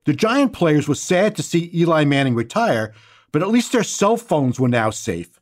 The 0.06 0.14
Giant 0.14 0.52
players 0.52 0.88
were 0.88 0.94
sad 0.94 1.36
to 1.36 1.42
see 1.42 1.70
Eli 1.74 2.04
Manning 2.04 2.34
retire, 2.34 2.94
but 3.32 3.42
at 3.42 3.48
least 3.48 3.72
their 3.72 3.82
cell 3.82 4.16
phones 4.16 4.58
were 4.58 4.68
now 4.68 4.90
safe. 4.90 5.38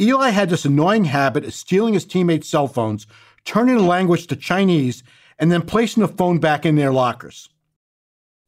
Eli 0.00 0.30
had 0.30 0.50
this 0.50 0.64
annoying 0.64 1.06
habit 1.06 1.44
of 1.44 1.54
stealing 1.54 1.94
his 1.94 2.04
teammates' 2.04 2.48
cell 2.48 2.68
phones, 2.68 3.06
turning 3.44 3.76
the 3.76 3.82
language 3.82 4.26
to 4.28 4.36
Chinese, 4.36 5.02
and 5.38 5.50
then 5.50 5.62
placing 5.62 6.02
the 6.02 6.08
phone 6.08 6.38
back 6.38 6.64
in 6.64 6.76
their 6.76 6.92
lockers. 6.92 7.48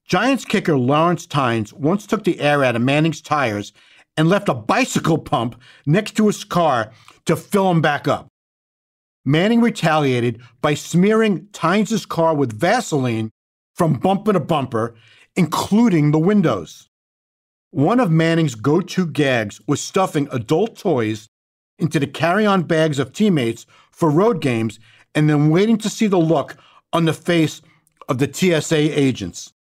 Giants 0.06 0.44
kicker 0.44 0.78
Lawrence 0.78 1.26
Tynes 1.26 1.72
once 1.72 2.06
took 2.06 2.24
the 2.24 2.40
air 2.40 2.62
out 2.62 2.76
of 2.76 2.82
Manning's 2.82 3.20
tires 3.20 3.72
and 4.18 4.28
left 4.28 4.48
a 4.48 4.54
bicycle 4.54 5.16
pump 5.16 5.54
next 5.86 6.16
to 6.16 6.26
his 6.26 6.42
car 6.42 6.90
to 7.24 7.36
fill 7.36 7.70
him 7.70 7.80
back 7.80 8.08
up. 8.08 8.26
Manning 9.24 9.60
retaliated 9.60 10.42
by 10.60 10.74
smearing 10.74 11.46
Tynes' 11.52 12.04
car 12.04 12.34
with 12.34 12.58
Vaseline 12.58 13.30
from 13.76 13.94
bumper 13.94 14.32
to 14.32 14.40
bumper, 14.40 14.96
including 15.36 16.10
the 16.10 16.18
windows. 16.18 16.88
One 17.70 18.00
of 18.00 18.10
Manning's 18.10 18.56
go 18.56 18.80
to 18.80 19.06
gags 19.06 19.60
was 19.68 19.80
stuffing 19.80 20.26
adult 20.32 20.76
toys 20.76 21.28
into 21.78 22.00
the 22.00 22.06
carry 22.08 22.44
on 22.44 22.64
bags 22.64 22.98
of 22.98 23.12
teammates 23.12 23.66
for 23.92 24.10
road 24.10 24.40
games 24.40 24.80
and 25.14 25.30
then 25.30 25.50
waiting 25.50 25.78
to 25.78 25.88
see 25.88 26.08
the 26.08 26.18
look 26.18 26.56
on 26.92 27.04
the 27.04 27.12
face 27.12 27.62
of 28.08 28.18
the 28.18 28.32
TSA 28.32 28.98
agents. 28.98 29.52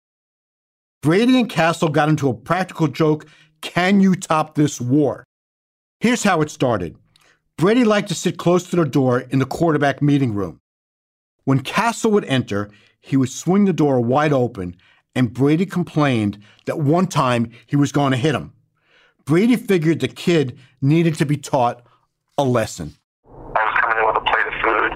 Brady 1.03 1.39
and 1.39 1.51
Cassel 1.51 1.91
got 1.91 2.09
into 2.09 2.29
a 2.29 2.35
practical 2.35 2.89
joke 2.89 3.27
can 3.61 4.01
you 4.01 4.15
top 4.15 4.55
this 4.55 4.81
war? 4.81 5.25
Here's 6.01 6.23
how 6.23 6.43
it 6.43 6.51
started 6.51 6.97
Brady 7.59 7.85
liked 7.85 8.09
to 8.09 8.15
sit 8.15 8.37
close 8.37 8.69
to 8.71 8.77
the 8.77 8.85
door 8.85 9.21
in 9.21 9.39
the 9.39 9.47
quarterback 9.47 10.03
meeting 10.03 10.35
room. 10.35 10.61
When 11.45 11.61
Cassel 11.61 12.11
would 12.11 12.25
enter, 12.27 12.71
he 13.01 13.17
would 13.17 13.31
swing 13.31 13.65
the 13.65 13.73
door 13.73 14.01
wide 14.01 14.33
open, 14.33 14.77
and 15.15 15.33
Brady 15.33 15.65
complained 15.65 16.39
that 16.67 16.81
one 16.81 17.07
time 17.07 17.51
he 17.67 17.77
was 17.77 17.93
going 17.93 18.11
to 18.11 18.19
hit 18.19 18.35
him. 18.35 18.53
Brady 19.25 19.57
figured 19.57 20.01
the 20.01 20.09
kid 20.09 20.59
needed 20.83 21.15
to 21.17 21.25
be 21.25 21.37
taught 21.37 21.83
a 22.37 22.45
lesson. 22.45 22.95
I 23.25 23.31
was 23.31 23.75
coming 23.81 23.99
in 23.99 24.07
with 24.07 24.17
a 24.17 24.27
plate 24.27 24.47
of 24.47 24.57
food, 24.61 24.93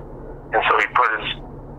and 0.52 0.62
so 0.68 0.72
he 0.78 0.86
put 0.92 1.08
his 1.18 1.28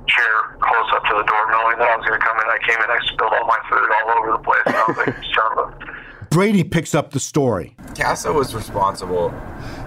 chair 0.08 0.58
close 0.60 0.90
up 0.96 1.04
to 1.06 1.14
the 1.16 1.24
door, 1.30 1.44
knowing 1.52 1.78
that 1.78 1.88
I 1.88 1.96
was 1.96 2.06
going 2.08 2.20
to 2.20 2.26
come 2.26 2.38
in. 2.42 2.46
I 2.50 2.60
came 2.66 2.80
in, 2.82 2.90
I 2.90 3.00
spilled 3.06 3.34
all 3.38 3.46
my 3.46 3.62
food 3.70 3.88
all 3.92 4.08
over 4.18 4.32
the 4.34 4.44
place, 4.44 4.66
and 4.66 4.76
I 4.76 4.84
was 4.88 4.98
like, 4.98 5.16
son 5.36 5.48
of 5.52 5.58
a... 5.62 6.02
Brady 6.32 6.64
picks 6.64 6.96
up 6.96 7.12
the 7.12 7.20
story. 7.20 7.76
Cassel 7.94 8.34
was 8.34 8.56
responsible. 8.56 9.34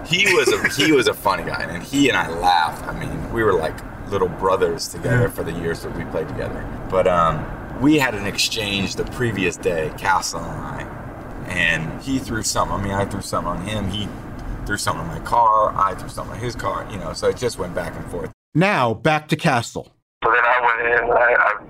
He 0.05 0.31
was 0.35 0.47
a 0.53 0.69
he 0.79 0.91
was 0.91 1.07
a 1.07 1.13
funny 1.13 1.43
guy, 1.43 1.63
and 1.63 1.81
he 1.81 2.07
and 2.07 2.15
I 2.15 2.29
laughed. 2.29 2.85
I 2.85 2.93
mean, 2.99 3.33
we 3.33 3.43
were 3.43 3.53
like 3.53 3.75
little 4.11 4.29
brothers 4.29 4.87
together 4.87 5.27
for 5.27 5.43
the 5.43 5.51
years 5.53 5.81
that 5.81 5.97
we 5.97 6.05
played 6.05 6.27
together. 6.27 6.63
But 6.91 7.07
um, 7.07 7.81
we 7.81 7.97
had 7.97 8.13
an 8.13 8.27
exchange 8.27 8.95
the 8.95 9.05
previous 9.05 9.57
day, 9.57 9.91
Cassel 9.97 10.39
and 10.39 10.61
I, 10.61 11.45
and 11.47 11.99
he 12.03 12.19
threw 12.19 12.43
something. 12.43 12.77
I 12.77 12.83
mean, 12.83 12.93
I 12.93 13.05
threw 13.05 13.21
something 13.21 13.49
on 13.49 13.65
him. 13.65 13.89
He 13.89 14.07
threw 14.67 14.77
something 14.77 15.01
on 15.01 15.07
my 15.07 15.25
car. 15.25 15.75
I 15.75 15.95
threw 15.95 16.09
something 16.09 16.35
on 16.35 16.39
his 16.39 16.55
car. 16.55 16.87
You 16.91 16.99
know, 16.99 17.13
so 17.13 17.27
it 17.27 17.37
just 17.37 17.57
went 17.57 17.73
back 17.73 17.95
and 17.95 18.05
forth. 18.11 18.31
Now, 18.53 18.93
back 18.93 19.29
to 19.29 19.35
Cassel. 19.35 19.91
So 20.23 20.31
then 20.31 20.43
I 20.43 20.61
went 20.61 20.87
in, 20.93 21.11
I, 21.11 21.35
I 21.39 21.64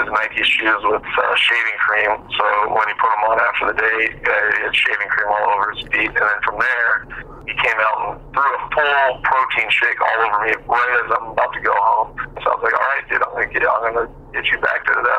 this 0.00 0.08
Nike 0.08 0.42
shoes 0.42 0.80
with 0.88 1.04
uh, 1.04 1.22
shaving 1.36 1.78
cream. 1.84 2.12
So 2.32 2.44
when 2.72 2.86
he 2.88 2.94
put 2.96 3.10
them 3.12 3.22
on 3.28 3.36
after 3.40 3.64
the 3.72 3.76
day, 3.76 4.00
uh, 4.16 4.32
he 4.56 4.58
had 4.64 4.74
shaving 4.74 5.08
cream 5.12 5.28
all 5.28 5.44
over 5.52 5.66
his 5.76 5.82
feet. 5.92 6.08
And 6.08 6.24
then 6.24 6.40
from 6.40 6.56
there, 6.56 6.92
he 7.44 7.54
came 7.60 7.78
out 7.78 7.96
and 8.00 8.12
threw 8.32 8.48
a 8.48 8.60
full 8.72 9.08
protein 9.28 9.68
shake 9.68 10.00
all 10.00 10.18
over 10.24 10.38
me 10.48 10.52
right 10.64 10.92
as 11.04 11.08
I'm 11.20 11.36
about 11.36 11.52
to 11.52 11.60
go 11.60 11.74
home. 11.76 12.16
So 12.40 12.44
I 12.48 12.54
was 12.56 12.64
like, 12.64 12.76
all 12.76 12.88
right, 12.96 13.04
dude, 13.12 13.20
I'm 13.20 13.32
gonna 13.36 13.52
get, 13.52 13.62
I'm 13.68 13.82
gonna 13.92 14.08
get 14.32 14.44
you 14.48 14.58
back 14.64 14.80
to 14.88 14.92
the. 14.96 15.16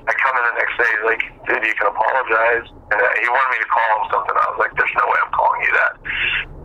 I 0.00 0.12
come 0.16 0.34
in 0.36 0.44
the 0.48 0.56
next 0.58 0.74
day, 0.80 0.90
he's 0.90 1.06
like, 1.06 1.22
dude, 1.46 1.64
you 1.64 1.74
can 1.76 1.86
apologize. 1.88 2.66
And 2.90 2.98
uh, 2.98 3.06
he 3.20 3.28
wanted 3.28 3.50
me 3.52 3.58
to 3.62 3.70
call 3.70 3.88
him 4.00 4.04
something. 4.10 4.34
I 4.36 4.46
was 4.50 4.58
like, 4.58 4.72
there's 4.74 4.96
no 4.96 5.06
way 5.06 5.18
I'm 5.22 5.32
calling 5.32 5.60
you 5.62 5.72
that. 5.76 5.92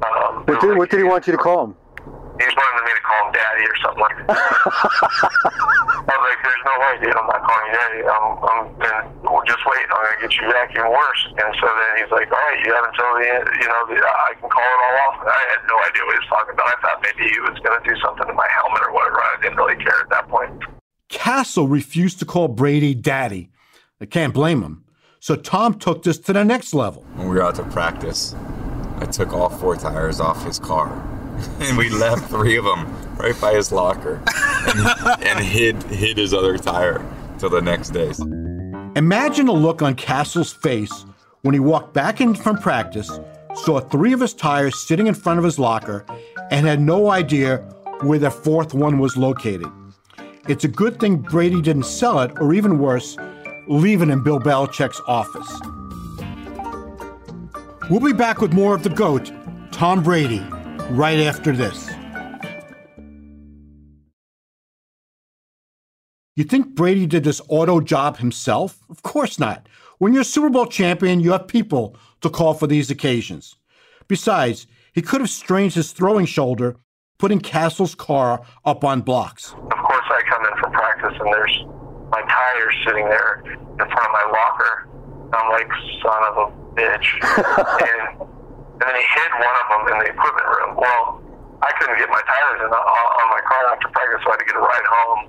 Um, 0.02 0.34
What 0.48 0.62
did, 0.62 0.78
what 0.78 0.90
did 0.90 0.98
he 1.00 1.04
want 1.04 1.28
you 1.28 1.34
to 1.34 1.38
call 1.38 1.66
him? 1.66 1.76
He 2.36 2.44
just 2.44 2.58
wanted 2.58 2.84
me 2.84 2.92
to 2.92 3.04
call 3.06 3.20
him 3.26 3.32
daddy 3.32 3.64
or 3.64 3.78
something 3.80 4.04
like 4.04 4.18
that. 4.28 4.36
I 6.08 6.14
was 6.14 6.26
like, 6.28 6.42
there's 6.44 6.64
no 6.68 6.76
way, 6.84 6.94
dude. 7.00 7.16
I'm 7.16 7.28
not 7.32 7.42
calling 7.48 7.66
you 7.68 7.74
daddy. 7.76 8.00
I'm, 8.04 8.26
I'm 8.44 8.60
and 8.76 9.04
well, 9.24 9.44
just 9.48 9.64
wait. 9.64 9.88
I'm 9.88 10.02
gonna 10.04 10.22
get 10.22 10.32
you 10.36 10.46
back 10.52 10.68
even 10.76 10.92
worse. 10.92 11.22
And 11.32 11.52
so 11.58 11.66
then 11.66 11.92
he's 12.04 12.12
like, 12.12 12.28
all 12.28 12.44
right, 12.52 12.60
you 12.60 12.70
haven't 12.76 12.96
told 13.00 13.14
me, 13.24 13.28
you 13.32 13.68
know, 13.72 13.82
the, 13.88 13.98
I 14.04 14.36
can 14.36 14.50
call 14.52 14.68
it 14.68 14.80
all 14.84 14.96
off. 15.08 15.18
I 15.24 15.42
had 15.56 15.62
no 15.66 15.78
idea 15.88 16.02
what 16.04 16.14
he 16.16 16.22
was 16.22 16.32
talking 16.32 16.54
about. 16.54 16.68
I 16.68 16.78
thought 16.84 16.98
maybe 17.02 17.24
he 17.32 17.40
was 17.40 17.56
gonna 17.64 17.84
do 17.88 17.96
something 18.04 18.28
to 18.28 18.36
my 18.36 18.50
helmet 18.52 18.84
or 18.84 18.92
whatever. 18.92 19.20
I 19.24 19.36
didn't 19.42 19.58
really 19.58 19.80
care 19.80 20.00
at 20.04 20.10
that 20.12 20.28
point. 20.28 20.52
Cassel 21.10 21.68
refused 21.68 22.20
to 22.20 22.26
call 22.26 22.48
Brady 22.48 22.94
daddy. 22.94 23.50
I 24.02 24.06
can't 24.06 24.34
blame 24.34 24.62
him. 24.62 24.84
So 25.20 25.36
Tom 25.36 25.80
took 25.80 26.04
this 26.04 26.20
to 26.20 26.34
the 26.34 26.44
next 26.44 26.74
level. 26.74 27.04
When 27.16 27.30
we 27.30 27.36
were 27.36 27.42
out 27.42 27.56
to 27.56 27.64
practice, 27.64 28.36
I 28.98 29.06
took 29.06 29.34
all 29.34 29.50
four 29.50 29.76
tires 29.76 30.20
off 30.20 30.46
his 30.46 30.60
car, 30.60 30.88
and 31.60 31.78
we 31.78 31.90
left 31.90 32.30
three 32.30 32.58
of 32.58 32.66
them 32.66 32.86
right 33.18 33.40
by 33.40 33.54
his 33.54 33.72
locker, 33.72 34.22
and, 34.68 35.24
and 35.24 35.40
hid 35.40 35.82
hid 35.84 36.18
his 36.18 36.34
other 36.34 36.58
tire 36.58 37.06
till 37.40 37.50
the 37.50 37.62
next 37.62 37.90
day. 37.90 38.12
Imagine 38.96 39.48
the 39.48 39.54
look 39.54 39.82
on 39.82 39.96
Cassel's 39.96 40.54
face 40.54 41.06
when 41.42 41.54
he 41.54 41.60
walked 41.60 41.94
back 41.94 42.22
in 42.22 42.34
from 42.34 42.58
practice, 42.58 43.20
saw 43.56 43.80
three 43.80 44.14
of 44.14 44.20
his 44.20 44.34
tires 44.34 44.88
sitting 44.88 45.08
in 45.08 45.14
front 45.14 45.38
of 45.38 45.44
his 45.44 45.60
locker, 45.60 46.06
and 46.52 46.66
had 46.66 46.80
no 46.80 47.12
idea 47.12 47.58
where 48.02 48.20
the 48.20 48.32
fourth 48.32 48.74
one 48.74 49.00
was 49.00 49.18
located. 49.18 49.68
It's 50.48 50.64
a 50.64 50.70
good 50.70 51.00
thing 51.00 51.18
Brady 51.18 51.62
didn't 51.62 51.86
sell 51.86 52.20
it, 52.20 52.32
or 52.40 52.54
even 52.54 52.80
worse, 52.80 53.18
leave 53.68 54.02
it 54.02 54.10
in 54.10 54.24
Bill 54.24 54.40
Belichick's 54.40 55.02
office. 55.08 55.60
We'll 57.90 58.00
be 58.00 58.14
back 58.14 58.42
with 58.42 58.54
more 58.54 58.76
of 58.76 58.84
the 58.84 58.90
GOAT, 58.90 59.32
Tom 59.72 60.02
Brady, 60.02 60.46
right 60.92 61.20
after 61.20 61.52
this. 61.52 61.90
You 66.36 66.44
think 66.44 66.76
Brady 66.76 67.06
did 67.06 67.24
this 67.24 67.42
auto 67.48 67.80
job 67.80 68.18
himself? 68.18 68.80
Of 68.90 69.02
course 69.04 69.40
not. 69.40 69.68
When 70.00 70.12
you're 70.12 70.24
a 70.24 70.26
Super 70.26 70.50
Bowl 70.50 70.66
champion, 70.66 71.22
you 71.22 71.32
have 71.32 71.48
people 71.48 71.96
to 72.22 72.30
call 72.30 72.54
for 72.54 72.68
these 72.68 72.92
occasions. 72.92 73.56
Besides, 74.08 74.68
he 74.94 75.02
could 75.02 75.22
have 75.22 75.30
strained 75.30 75.74
his 75.74 75.94
throwing 75.94 76.26
shoulder 76.26 76.76
putting 77.18 77.40
Cassel's 77.40 77.96
car 77.96 78.42
up 78.66 78.84
on 78.84 79.02
blocks. 79.02 79.54
Of 79.54 79.70
course, 79.70 80.06
I 80.10 80.22
come 80.30 80.46
in 80.46 80.60
from 80.60 80.72
practice 80.74 81.14
and 81.20 81.34
there's 81.34 81.66
my 82.12 82.22
tires 82.22 82.76
sitting 82.86 83.06
there 83.06 83.44
in 83.46 83.78
front 83.78 83.94
of 83.94 84.12
my 84.12 84.26
locker. 84.32 84.90
I'm 85.34 85.50
like, 85.52 85.70
son 86.04 86.24
of 86.30 86.38
a 86.38 86.76
bitch. 86.76 88.20
and, 88.20 88.35
and 88.76 88.84
then 88.84 88.96
he 88.96 89.06
hid 89.08 89.32
one 89.40 89.56
of 89.56 89.66
them 89.72 89.82
in 89.88 89.96
the 90.04 90.08
equipment 90.12 90.48
room. 90.52 90.72
Well, 90.76 91.24
I 91.64 91.72
couldn't 91.80 91.96
get 91.96 92.12
my 92.12 92.20
tires 92.28 92.60
in 92.60 92.68
on, 92.68 92.76
on 92.76 93.28
my 93.32 93.42
car 93.48 93.64
after 93.72 93.88
practice, 93.88 94.20
so 94.20 94.28
I 94.30 94.36
had 94.36 94.44
to 94.44 94.48
get 94.52 94.56
a 94.60 94.66
ride 94.66 94.88
home. 94.92 95.20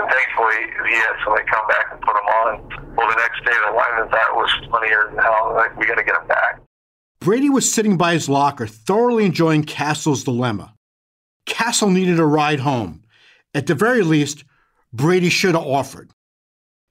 And 0.00 0.06
thankfully, 0.08 0.60
he 0.88 0.96
had 0.96 1.14
somebody 1.20 1.44
come 1.52 1.66
back 1.68 1.92
and 1.92 2.00
put 2.00 2.14
them 2.16 2.28
on. 2.40 2.48
Well, 2.96 3.08
the 3.08 3.20
next 3.20 3.44
day, 3.44 3.52
the 3.52 3.76
lineman 3.76 4.08
thought 4.08 4.32
it 4.32 4.36
was 4.36 4.52
funnier 4.72 5.12
than 5.12 5.18
hell. 5.18 5.52
Like, 5.54 5.76
we 5.76 5.84
got 5.84 5.96
to 5.96 6.04
get 6.04 6.16
him 6.16 6.26
back. 6.26 6.60
Brady 7.20 7.50
was 7.50 7.70
sitting 7.70 7.98
by 7.98 8.14
his 8.14 8.28
locker, 8.30 8.66
thoroughly 8.66 9.26
enjoying 9.26 9.64
Cassel's 9.64 10.24
dilemma. 10.24 10.74
Cassel 11.44 11.90
needed 11.90 12.18
a 12.18 12.24
ride 12.24 12.60
home. 12.60 13.02
At 13.52 13.66
the 13.66 13.74
very 13.74 14.02
least, 14.02 14.44
Brady 14.92 15.28
should 15.28 15.54
have 15.54 15.66
offered. 15.66 16.12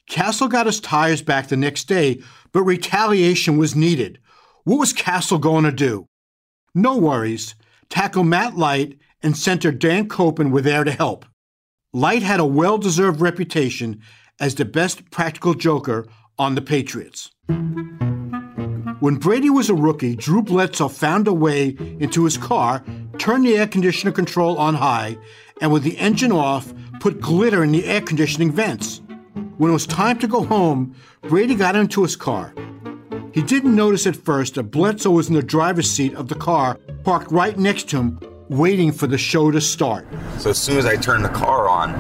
Cassel 0.08 0.48
got 0.48 0.68
his 0.68 0.80
tires 0.80 1.22
back 1.22 1.48
the 1.48 1.58
next 1.58 1.86
day, 1.86 2.22
but 2.52 2.64
retaliation 2.64 3.58
was 3.58 3.76
needed. 3.76 4.20
What 4.64 4.80
was 4.80 4.94
Cassel 4.94 5.38
going 5.38 5.64
to 5.64 5.72
do? 5.72 6.08
No 6.76 6.98
worries. 6.98 7.56
Tackle 7.90 8.24
Matt 8.24 8.58
Light 8.58 9.00
and 9.24 9.36
center 9.36 9.72
Dan 9.72 10.08
Koppen 10.08 10.52
were 10.52 10.62
there 10.62 10.84
to 10.84 10.92
help. 10.92 11.26
Light 11.94 12.24
had 12.24 12.40
a 12.40 12.46
well 12.46 12.78
deserved 12.78 13.22
reputation 13.22 14.02
as 14.40 14.56
the 14.56 14.66
best 14.66 15.10
practical 15.12 15.54
joker 15.54 16.08
on 16.38 16.56
the 16.56 16.62
Patriots. 16.62 17.32
When 19.00 19.16
Brady 19.16 19.50
was 19.50 19.70
a 19.70 19.74
rookie, 19.74 20.16
Drew 20.16 20.42
Bledsoe 20.42 20.90
found 20.90 21.28
a 21.28 21.34
way 21.34 21.76
into 22.00 22.26
his 22.26 22.38
car, 22.38 22.84
turned 23.18 23.46
the 23.46 23.58
air 23.58 23.68
conditioner 23.68 24.12
control 24.12 24.58
on 24.58 24.76
high, 24.76 25.18
and 25.62 25.72
with 25.72 25.84
the 25.84 25.98
engine 25.98 26.34
off, 26.34 26.74
put 27.00 27.22
glitter 27.22 27.64
in 27.64 27.72
the 27.72 27.86
air 27.86 28.02
conditioning 28.02 28.52
vents. 28.52 29.02
When 29.58 29.72
it 29.72 29.74
was 29.74 29.88
time 29.88 30.20
to 30.20 30.28
go 30.28 30.44
home, 30.44 30.96
Brady 31.24 31.56
got 31.56 31.78
into 31.78 32.04
his 32.04 32.18
car. 32.18 32.54
He 33.32 33.44
didn't 33.44 33.76
notice 33.76 34.08
at 34.08 34.16
first 34.16 34.56
that 34.56 34.64
Bledsoe 34.64 35.12
was 35.12 35.30
in 35.30 35.36
the 35.36 35.44
driver's 35.44 35.90
seat 35.90 36.16
of 36.16 36.30
the 36.30 36.36
car, 36.36 36.80
parked 37.04 37.32
right 37.32 37.58
next 37.58 37.90
to 37.90 37.98
him, 37.98 38.20
waiting 38.50 38.92
for 38.92 39.06
the 39.06 39.18
show 39.18 39.52
to 39.52 39.62
start. 39.62 40.08
So 40.40 40.50
as 40.50 40.58
soon 40.58 40.78
as 40.78 40.86
I 40.86 40.96
turned 40.96 41.24
the 41.24 41.30
car 41.30 41.70
on, 41.70 41.92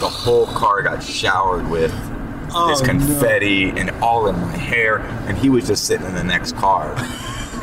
the 0.00 0.08
whole 0.08 0.46
car 0.46 0.82
got 0.82 1.02
showered 1.02 1.68
with 1.68 1.90
this 1.90 2.80
oh, 2.80 2.82
confetti 2.84 3.70
and 3.70 3.90
all 4.02 4.28
in 4.28 4.34
my 4.40 4.56
hair, 4.56 4.98
and 5.28 5.36
he 5.36 5.50
was 5.50 5.66
just 5.66 5.86
sitting 5.86 6.06
in 6.06 6.14
the 6.14 6.24
next 6.24 6.56
car, 6.56 6.94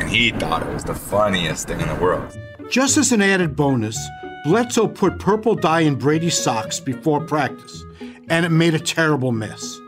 and 0.00 0.08
he 0.08 0.30
thought 0.30 0.62
it 0.62 0.72
was 0.72 0.84
the 0.84 0.94
funniest 0.94 1.66
thing 1.66 1.80
in 1.80 1.88
the 1.88 1.94
world. 1.96 2.36
Just 2.70 2.96
as 2.96 3.10
an 3.10 3.22
added 3.22 3.56
bonus, 3.56 3.98
Bledsoe 4.44 4.86
put 4.86 5.18
purple 5.18 5.56
dye 5.56 5.80
in 5.80 5.96
Brady's 5.96 6.38
socks 6.38 6.78
before 6.78 7.20
practice, 7.20 7.84
and 8.28 8.46
it 8.46 8.50
made 8.50 8.74
a 8.74 8.78
terrible 8.78 9.32
mess. 9.32 9.80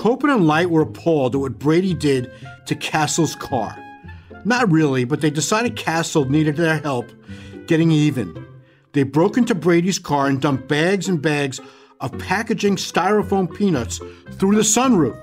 Koppen 0.00 0.34
and 0.34 0.46
Light 0.46 0.70
were 0.70 0.80
appalled 0.80 1.34
at 1.34 1.42
what 1.42 1.58
Brady 1.58 1.92
did 1.92 2.32
to 2.64 2.74
Cassel's 2.74 3.36
car. 3.36 3.76
Not 4.46 4.72
really, 4.72 5.04
but 5.04 5.20
they 5.20 5.28
decided 5.28 5.76
Cassel 5.76 6.24
needed 6.24 6.56
their 6.56 6.78
help 6.78 7.12
getting 7.66 7.90
even. 7.90 8.46
They 8.92 9.02
broke 9.02 9.36
into 9.36 9.54
Brady's 9.54 9.98
car 9.98 10.26
and 10.26 10.40
dumped 10.40 10.68
bags 10.68 11.06
and 11.06 11.20
bags 11.20 11.60
of 12.00 12.18
packaging 12.18 12.76
styrofoam 12.76 13.54
peanuts 13.54 13.98
through 14.38 14.54
the 14.54 14.62
sunroof. 14.62 15.20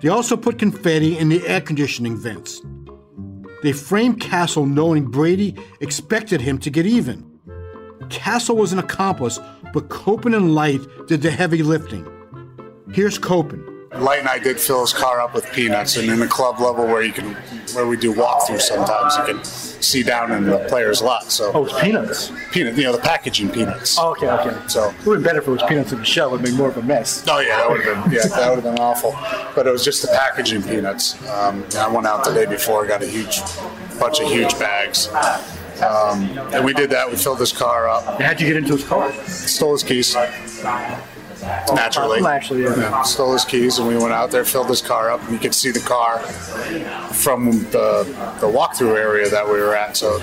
They 0.00 0.08
also 0.08 0.36
put 0.36 0.58
confetti 0.58 1.16
in 1.16 1.28
the 1.28 1.46
air 1.46 1.60
conditioning 1.60 2.16
vents. 2.16 2.60
They 3.62 3.72
framed 3.72 4.20
Cassel 4.20 4.66
knowing 4.66 5.12
Brady 5.12 5.54
expected 5.78 6.40
him 6.40 6.58
to 6.58 6.70
get 6.70 6.86
even. 6.86 7.38
Cassel 8.10 8.56
was 8.56 8.72
an 8.72 8.80
accomplice, 8.80 9.38
but 9.72 9.90
Koppen 9.90 10.34
and 10.36 10.56
Light 10.56 10.80
did 11.06 11.22
the 11.22 11.30
heavy 11.30 11.62
lifting. 11.62 12.04
Here's 12.92 13.16
Koppen. 13.16 13.71
Light 13.98 14.20
and 14.20 14.28
I 14.28 14.38
did 14.38 14.58
fill 14.58 14.80
his 14.80 14.92
car 14.92 15.20
up 15.20 15.34
with 15.34 15.50
peanuts, 15.52 15.96
and 15.96 16.08
in 16.08 16.18
the 16.18 16.26
club 16.26 16.60
level 16.60 16.86
where 16.86 17.02
you 17.02 17.12
can, 17.12 17.34
where 17.74 17.86
we 17.86 17.96
do 17.96 18.14
walkthroughs, 18.14 18.62
sometimes 18.62 19.16
you 19.16 19.24
can 19.34 19.44
see 19.44 20.02
down 20.02 20.32
in 20.32 20.44
the 20.46 20.58
players' 20.68 21.02
lot. 21.02 21.30
So 21.30 21.50
Oh, 21.54 21.66
it's 21.66 21.78
peanuts. 21.80 22.32
peanut, 22.52 22.76
you 22.76 22.84
know, 22.84 22.92
the 22.92 22.98
packaging 23.02 23.50
peanuts. 23.50 23.98
Oh, 23.98 24.12
okay, 24.12 24.28
okay. 24.28 24.56
So- 24.68 24.88
it 24.90 25.06
would 25.06 25.16
have 25.16 25.22
been 25.22 25.22
better 25.22 25.40
if 25.40 25.48
it 25.48 25.50
was 25.50 25.62
peanuts 25.64 25.92
in 25.92 25.98
the 25.98 26.04
shell. 26.04 26.28
It 26.28 26.32
would 26.32 26.42
make 26.42 26.54
more 26.54 26.68
of 26.68 26.76
a 26.78 26.82
mess. 26.82 27.22
Oh 27.28 27.40
yeah, 27.40 27.56
that 27.58 27.70
would 27.70 27.84
have 27.84 28.04
been 28.04 28.12
yeah, 28.12 28.26
that 28.28 28.48
would 28.54 28.64
have 28.64 28.74
been 28.74 28.82
awful. 28.82 29.14
But 29.54 29.66
it 29.66 29.70
was 29.70 29.84
just 29.84 30.00
the 30.02 30.08
packaging 30.08 30.62
peanuts. 30.62 31.14
Um, 31.28 31.64
I 31.78 31.88
went 31.88 32.06
out 32.06 32.24
the 32.24 32.32
day 32.32 32.46
before, 32.46 32.86
got 32.86 33.02
a 33.02 33.06
huge 33.06 33.40
bunch 34.00 34.20
of 34.20 34.28
huge 34.28 34.58
bags, 34.58 35.08
um, 35.82 36.38
and 36.54 36.64
we 36.64 36.72
did 36.72 36.88
that. 36.90 37.10
We 37.10 37.16
filled 37.16 37.40
his 37.40 37.52
car 37.52 37.88
up, 37.88 38.20
How'd 38.22 38.40
you 38.40 38.46
get 38.46 38.56
into 38.56 38.72
his 38.76 38.84
car? 38.84 39.12
stole 39.26 39.72
his 39.72 39.82
keys. 39.82 40.16
Naturally, 41.74 42.20
Well, 42.22 42.30
actually, 42.30 42.62
yeah. 42.62 42.76
Yeah, 42.76 43.02
stole 43.02 43.32
his 43.32 43.44
keys, 43.44 43.78
and 43.78 43.88
we 43.88 43.96
went 43.96 44.12
out 44.12 44.30
there, 44.30 44.44
filled 44.44 44.68
his 44.68 44.80
car 44.80 45.10
up, 45.10 45.20
and 45.22 45.32
you 45.32 45.38
could 45.38 45.54
see 45.54 45.70
the 45.70 45.80
car 45.80 46.20
from 47.12 47.50
the 47.70 48.04
the 48.40 48.46
walkthrough 48.46 48.96
area 48.96 49.28
that 49.28 49.46
we 49.46 49.54
were 49.54 49.74
at. 49.76 49.96
So 49.96 50.20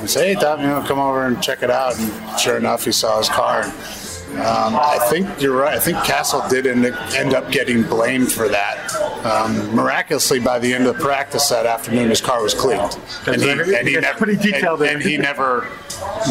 we 0.00 0.06
said, 0.06 0.26
"Hey, 0.26 0.34
Tom, 0.34 0.60
you 0.60 0.66
know, 0.66 0.82
come 0.86 0.98
over 0.98 1.26
and 1.26 1.42
check 1.42 1.62
it 1.62 1.70
out." 1.70 1.98
And 1.98 2.38
sure 2.40 2.56
enough, 2.56 2.84
he 2.84 2.92
saw 2.92 3.18
his 3.18 3.28
car. 3.28 3.62
And, 3.62 4.40
um, 4.40 4.74
I 4.76 4.98
think 5.10 5.40
you're 5.40 5.56
right. 5.56 5.74
I 5.74 5.78
think 5.78 5.96
Cassel 6.04 6.42
did 6.48 6.66
end, 6.66 6.84
end 7.14 7.34
up 7.34 7.52
getting 7.52 7.82
blamed 7.84 8.32
for 8.32 8.48
that. 8.48 8.92
Um, 9.24 9.74
miraculously, 9.74 10.40
by 10.40 10.58
the 10.58 10.72
end 10.74 10.86
of 10.86 10.96
the 10.96 11.02
practice 11.02 11.48
that 11.50 11.66
afternoon, 11.66 12.10
his 12.10 12.20
car 12.20 12.42
was 12.42 12.52
cleaned, 12.52 12.98
and 13.26 13.40
he, 13.40 13.50
and 13.50 13.88
he 13.88 13.96
never 13.96 14.18
pretty 14.18 14.36
detailed 14.36 14.82
and, 14.82 14.90
and 14.90 15.02
he 15.02 15.16
never 15.18 15.68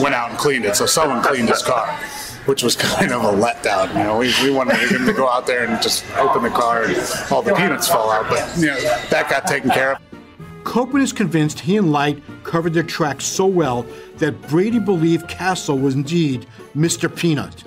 went 0.01 0.15
out 0.15 0.31
and 0.31 0.37
cleaned 0.39 0.65
it. 0.65 0.75
So 0.75 0.85
someone 0.85 1.23
cleaned 1.23 1.47
his 1.49 1.61
car. 1.61 1.97
Which 2.45 2.61
was 2.61 2.75
kind 2.75 3.11
of 3.11 3.23
a 3.23 3.27
letdown, 3.27 3.89
you 3.89 4.03
know. 4.03 4.17
We, 4.17 4.33
we 4.43 4.51
wanted 4.51 4.75
him 4.75 5.05
to 5.05 5.13
go 5.13 5.29
out 5.29 5.47
there 5.47 5.65
and 5.65 5.81
just 5.81 6.03
open 6.17 6.43
the 6.43 6.49
car 6.49 6.83
and 6.83 6.95
all 7.31 7.41
the 7.41 7.53
peanuts 7.53 7.87
fall 7.87 8.11
out, 8.11 8.29
but 8.29 8.57
you 8.57 8.67
know 8.67 8.79
that 9.09 9.29
got 9.29 9.47
taken 9.47 9.69
care 9.69 9.93
of. 9.93 10.01
Koppen 10.63 11.01
is 11.01 11.13
convinced 11.13 11.59
he 11.59 11.77
and 11.77 11.91
Light 11.91 12.21
covered 12.43 12.73
their 12.73 12.83
tracks 12.83 13.25
so 13.25 13.45
well 13.45 13.85
that 14.17 14.41
Brady 14.47 14.79
believed 14.79 15.27
Cassel 15.27 15.77
was 15.77 15.95
indeed 15.95 16.45
Mr. 16.75 17.13
Peanut. 17.13 17.63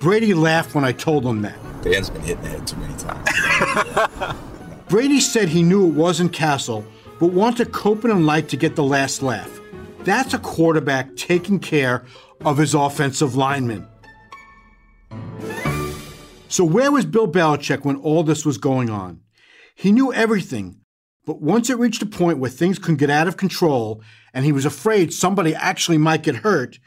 Brady 0.00 0.34
laughed 0.34 0.74
when 0.74 0.84
I 0.84 0.92
told 0.92 1.24
him 1.24 1.42
that. 1.42 1.56
Dan's 1.82 2.10
been 2.10 2.22
hit 2.22 2.38
in 2.38 2.44
the 2.44 2.48
head 2.50 2.66
too 2.66 2.76
many 2.76 2.94
times. 2.96 4.36
Brady 4.88 5.20
said 5.20 5.48
he 5.48 5.62
knew 5.62 5.86
it 5.86 5.94
wasn't 5.94 6.32
Cassel, 6.32 6.84
but 7.18 7.32
wanted 7.32 7.72
Copeland 7.72 8.16
and 8.16 8.26
Light 8.26 8.48
to 8.48 8.56
get 8.56 8.76
the 8.76 8.84
last 8.84 9.22
laugh. 9.22 9.60
That's 10.00 10.34
a 10.34 10.38
quarterback 10.38 11.14
taking 11.16 11.58
care 11.58 12.04
of 12.44 12.58
his 12.58 12.74
offensive 12.74 13.34
linemen. 13.34 13.86
So, 16.48 16.64
where 16.64 16.90
was 16.90 17.04
Bill 17.04 17.28
Belichick 17.28 17.84
when 17.84 17.96
all 17.96 18.22
this 18.22 18.44
was 18.46 18.58
going 18.58 18.88
on? 18.90 19.20
He 19.74 19.92
knew 19.92 20.12
everything, 20.12 20.80
but 21.26 21.42
once 21.42 21.68
it 21.68 21.78
reached 21.78 22.02
a 22.02 22.06
point 22.06 22.38
where 22.38 22.50
things 22.50 22.78
could 22.78 22.98
get 22.98 23.10
out 23.10 23.28
of 23.28 23.36
control 23.36 24.02
and 24.32 24.44
he 24.44 24.52
was 24.52 24.64
afraid 24.64 25.12
somebody 25.12 25.54
actually 25.54 25.98
might 25.98 26.22
get 26.22 26.36
hurt, 26.36 26.78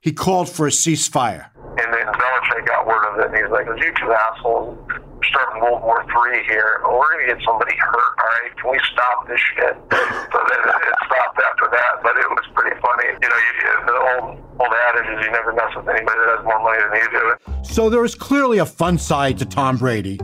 he 0.00 0.12
called 0.12 0.48
for 0.48 0.66
a 0.66 0.70
ceasefire. 0.70 1.50
And 1.54 1.92
then 1.92 2.06
Belichick 2.06 2.66
got 2.66 2.86
word 2.86 3.04
of 3.12 3.20
it, 3.20 3.26
and 3.26 3.36
he's 3.36 3.50
like, 3.50 3.66
"You 3.66 3.92
two 4.00 4.12
assholes 4.12 4.78
starting 5.28 5.62
World 5.62 5.82
War 5.82 6.04
Three 6.08 6.42
here. 6.46 6.80
We're 6.84 7.10
gonna 7.12 7.26
get 7.34 7.44
somebody 7.44 7.76
hurt. 7.76 8.12
All 8.18 8.30
right, 8.40 8.52
can 8.56 8.70
we 8.70 8.80
stop 8.92 9.28
this 9.28 9.40
shit?" 9.40 9.76
So 9.90 10.38
then 10.48 10.60
it 10.64 10.96
stopped 11.06 11.38
after 11.40 11.66
that, 11.70 11.92
but 12.02 12.16
it 12.16 12.28
was 12.30 12.46
pretty 12.54 12.76
funny. 12.80 13.08
You 13.20 13.28
know, 13.28 13.40
you, 13.40 13.52
the 13.86 13.96
old 14.10 14.38
old 14.60 14.74
adage 14.88 15.08
is 15.18 15.26
you 15.26 15.32
never 15.32 15.52
mess 15.52 15.72
with 15.76 15.88
anybody 15.88 16.18
that 16.18 16.36
has 16.38 16.44
more 16.44 16.60
money 16.62 16.78
than 16.82 16.96
you 17.00 17.10
do. 17.10 17.64
So 17.64 17.90
there 17.90 18.04
is 18.04 18.14
clearly 18.14 18.58
a 18.58 18.66
fun 18.66 18.98
side 18.98 19.38
to 19.38 19.44
Tom 19.44 19.76
Brady 19.76 20.20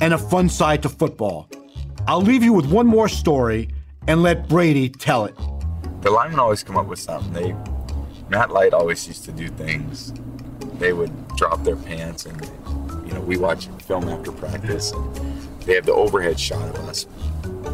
and 0.00 0.14
a 0.14 0.18
fun 0.18 0.48
side 0.48 0.82
to 0.82 0.88
football. 0.88 1.48
I'll 2.06 2.22
leave 2.22 2.42
you 2.42 2.52
with 2.52 2.66
one 2.66 2.86
more 2.86 3.08
story 3.08 3.68
and 4.06 4.22
let 4.22 4.48
Brady 4.48 4.88
tell 4.88 5.24
it. 5.26 5.34
the 6.00 6.10
linemen 6.10 6.38
always 6.40 6.62
come 6.62 6.76
up 6.76 6.86
with 6.86 6.98
something. 6.98 7.32
They 7.32 7.54
Matt 8.30 8.50
Light 8.50 8.72
always 8.74 9.06
used 9.06 9.24
to 9.24 9.32
do 9.32 9.48
things. 9.48 10.12
They 10.78 10.92
would 10.92 11.12
drop 11.36 11.64
their 11.64 11.76
pants, 11.76 12.26
and 12.26 12.38
you 13.08 13.14
know 13.14 13.20
we 13.20 13.36
watch 13.36 13.68
film 13.86 14.08
after 14.08 14.30
practice, 14.30 14.92
and 14.92 15.16
they 15.62 15.74
have 15.74 15.86
the 15.86 15.94
overhead 15.94 16.38
shot 16.38 16.68
of 16.68 16.88
us 16.88 17.06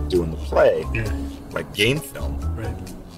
doing 0.08 0.30
the 0.30 0.36
play, 0.36 0.84
like 1.50 1.72
game 1.74 1.98
film. 1.98 2.38
Right. 2.56 2.74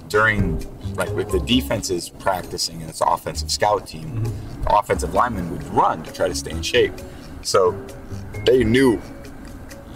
During 0.09 0.59
like 0.95 1.09
if 1.09 1.29
the 1.29 1.39
defense 1.39 1.89
is 1.89 2.09
practicing 2.09 2.81
and 2.81 2.89
it's 2.89 3.01
offensive 3.01 3.51
scout 3.51 3.87
team, 3.87 4.23
mm-hmm. 4.23 4.61
the 4.63 4.75
offensive 4.75 5.13
linemen 5.13 5.51
would 5.51 5.63
run 5.67 6.03
to 6.03 6.11
try 6.11 6.27
to 6.27 6.35
stay 6.35 6.51
in 6.51 6.61
shape. 6.61 6.93
So 7.43 7.79
they 8.45 8.63
knew 8.63 8.97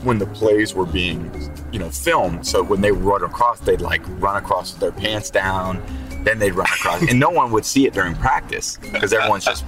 when 0.03 0.17
the 0.17 0.25
plays 0.27 0.73
were 0.73 0.85
being, 0.85 1.31
you 1.71 1.79
know, 1.79 1.89
filmed. 1.89 2.45
So 2.45 2.63
when 2.63 2.81
they 2.81 2.91
run 2.91 3.23
across, 3.23 3.59
they'd 3.59 3.81
like 3.81 4.01
run 4.19 4.35
across 4.35 4.73
with 4.73 4.81
their 4.81 4.91
pants 4.91 5.29
down, 5.29 5.81
then 6.23 6.39
they'd 6.39 6.53
run 6.53 6.67
across, 6.67 7.01
and 7.07 7.19
no 7.19 7.29
one 7.29 7.51
would 7.51 7.65
see 7.65 7.85
it 7.87 7.93
during 7.93 8.15
practice 8.15 8.77
because 8.77 9.13
everyone's 9.13 9.45
just 9.45 9.63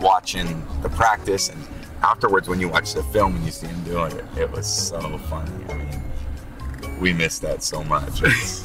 watching 0.00 0.64
the 0.82 0.88
practice. 0.88 1.48
And 1.48 1.60
afterwards, 2.02 2.48
when 2.48 2.60
you 2.60 2.68
watch 2.68 2.94
the 2.94 3.02
film 3.04 3.36
and 3.36 3.44
you 3.44 3.50
see 3.50 3.66
him 3.66 3.82
doing 3.84 4.12
it, 4.12 4.24
it 4.36 4.50
was 4.50 4.66
so 4.66 5.18
funny. 5.18 5.64
I 5.68 5.74
mean, 5.74 7.00
we 7.00 7.12
miss 7.12 7.38
that 7.40 7.62
so 7.62 7.82
much. 7.84 8.22
It's, 8.32 8.64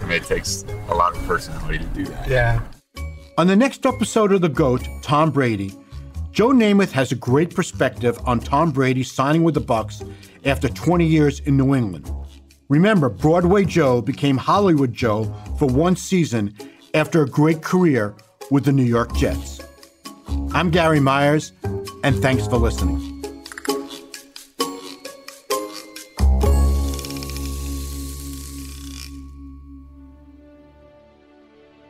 I 0.00 0.04
mean, 0.04 0.12
it 0.12 0.24
takes 0.24 0.64
a 0.88 0.94
lot 0.94 1.14
of 1.14 1.22
personality 1.26 1.78
to 1.78 1.84
do 1.84 2.06
that. 2.06 2.26
Yeah. 2.26 2.62
On 3.36 3.46
the 3.46 3.56
next 3.56 3.84
episode 3.84 4.32
of 4.32 4.40
The 4.40 4.48
GOAT, 4.48 4.86
Tom 5.02 5.30
Brady, 5.30 5.74
Joe 6.32 6.50
Namath 6.50 6.90
has 6.92 7.12
a 7.12 7.16
great 7.16 7.54
perspective 7.54 8.18
on 8.24 8.40
Tom 8.40 8.70
Brady 8.70 9.02
signing 9.02 9.42
with 9.42 9.54
the 9.54 9.60
Bucs 9.60 10.08
after 10.44 10.68
20 10.68 11.04
years 11.04 11.40
in 11.40 11.56
New 11.56 11.74
England. 11.74 12.10
Remember, 12.68 13.10
Broadway 13.10 13.64
Joe 13.64 14.00
became 14.00 14.36
Hollywood 14.36 14.92
Joe 14.94 15.24
for 15.58 15.66
one 15.66 15.96
season 15.96 16.54
after 16.94 17.22
a 17.22 17.28
great 17.28 17.62
career 17.62 18.14
with 18.50 18.64
the 18.64 18.72
New 18.72 18.84
York 18.84 19.14
Jets. 19.16 19.60
I'm 20.52 20.70
Gary 20.70 21.00
Myers, 21.00 21.52
and 22.02 22.16
thanks 22.20 22.46
for 22.46 22.56
listening. 22.56 23.10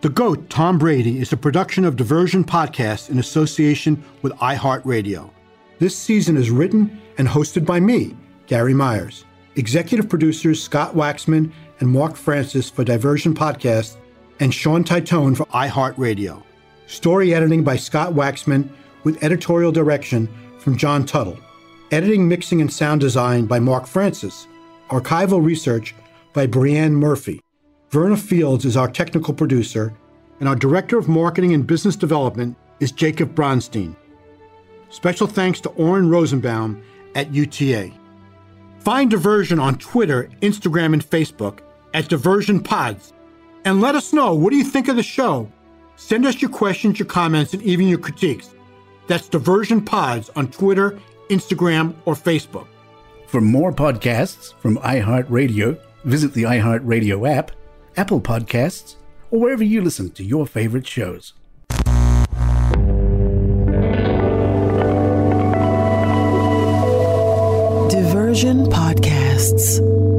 The 0.03 0.09
GOAT, 0.09 0.49
Tom 0.49 0.79
Brady, 0.79 1.19
is 1.19 1.33
a 1.33 1.37
production 1.37 1.85
of 1.85 1.97
Diversion 1.97 2.43
Podcast 2.43 3.11
in 3.11 3.19
association 3.19 4.03
with 4.23 4.33
iHeartRadio. 4.35 5.31
This 5.79 5.97
season 5.97 6.39
is 6.39 6.51
written 6.51 7.01
and 7.19 7.29
hosted 7.29 7.67
by 7.67 7.81
me, 7.81 8.17
Gary 8.47 8.73
Myers. 8.73 9.27
Executive 9.57 10.09
producers 10.09 10.63
Scott 10.63 10.95
Waxman 10.95 11.53
and 11.81 11.89
Mark 11.91 12.17
Francis 12.17 12.71
for 12.71 12.83
Diversion 12.83 13.35
Podcast, 13.35 13.97
and 14.39 14.55
Sean 14.55 14.85
Titone 14.85 15.37
for 15.37 15.45
iHeartRadio. 15.47 16.43
Story 16.91 17.33
editing 17.33 17.63
by 17.63 17.77
Scott 17.77 18.15
Waxman 18.15 18.69
with 19.05 19.23
editorial 19.23 19.71
direction 19.71 20.29
from 20.59 20.77
John 20.77 21.07
Tuttle. 21.07 21.39
Editing, 21.93 22.27
mixing, 22.27 22.61
and 22.61 22.71
sound 22.71 23.01
design 23.01 23.47
by 23.47 23.61
Mark 23.61 23.87
Francis. 23.87 24.49
Archival 24.89 25.43
research 25.43 25.95
by 26.33 26.49
Brianne 26.49 26.91
Murphy. 26.91 27.41
Verna 27.91 28.17
Fields 28.17 28.65
is 28.65 28.77
our 28.77 28.91
technical 28.91 29.33
producer, 29.33 29.95
and 30.41 30.49
our 30.49 30.57
Director 30.57 30.99
of 30.99 31.09
Marketing 31.09 31.55
and 31.55 31.65
Business 31.65 31.95
Development 31.95 32.57
is 32.81 32.91
Jacob 32.91 33.37
Bronstein. 33.37 33.95
Special 34.89 35.29
thanks 35.29 35.61
to 35.61 35.69
Oren 35.71 36.11
Rosenbaum 36.11 36.83
at 37.15 37.33
UTA. 37.33 37.93
Find 38.81 39.09
Diversion 39.09 39.61
on 39.61 39.79
Twitter, 39.79 40.29
Instagram, 40.43 40.93
and 40.93 41.09
Facebook 41.09 41.61
at 41.95 42.09
Diversion 42.09 42.61
Pods. 42.61 43.13
And 43.65 43.81
let 43.81 43.95
us 43.95 44.13
know 44.13 44.35
what 44.35 44.51
do 44.51 44.57
you 44.57 44.65
think 44.65 44.89
of 44.89 44.97
the 44.97 45.05
show? 45.05 45.49
Send 46.01 46.25
us 46.25 46.41
your 46.41 46.51
questions, 46.51 46.99
your 46.99 47.07
comments, 47.07 47.53
and 47.53 47.63
even 47.63 47.87
your 47.87 47.99
critiques. 47.99 48.55
That's 49.07 49.29
Diversion 49.29 49.85
Pods 49.85 50.31
on 50.35 50.51
Twitter, 50.51 50.99
Instagram, 51.29 51.95
or 52.07 52.15
Facebook. 52.15 52.67
For 53.27 53.41
more 53.41 53.71
podcasts 53.71 54.55
from 54.55 54.79
iHeartRadio, 54.79 55.79
visit 56.05 56.33
the 56.33 56.45
iHeartRadio 56.45 57.31
app, 57.31 57.53
Apple 57.99 58.21
Podcasts, 58.21 58.97
or 59.31 59.41
wherever 59.41 59.63
you 59.63 59.83
listen 59.83 60.11
to 60.13 60.25
your 60.25 60.47
favorite 60.47 60.87
shows. 60.87 61.35
Diversion 67.91 68.65
Podcasts. 68.67 70.10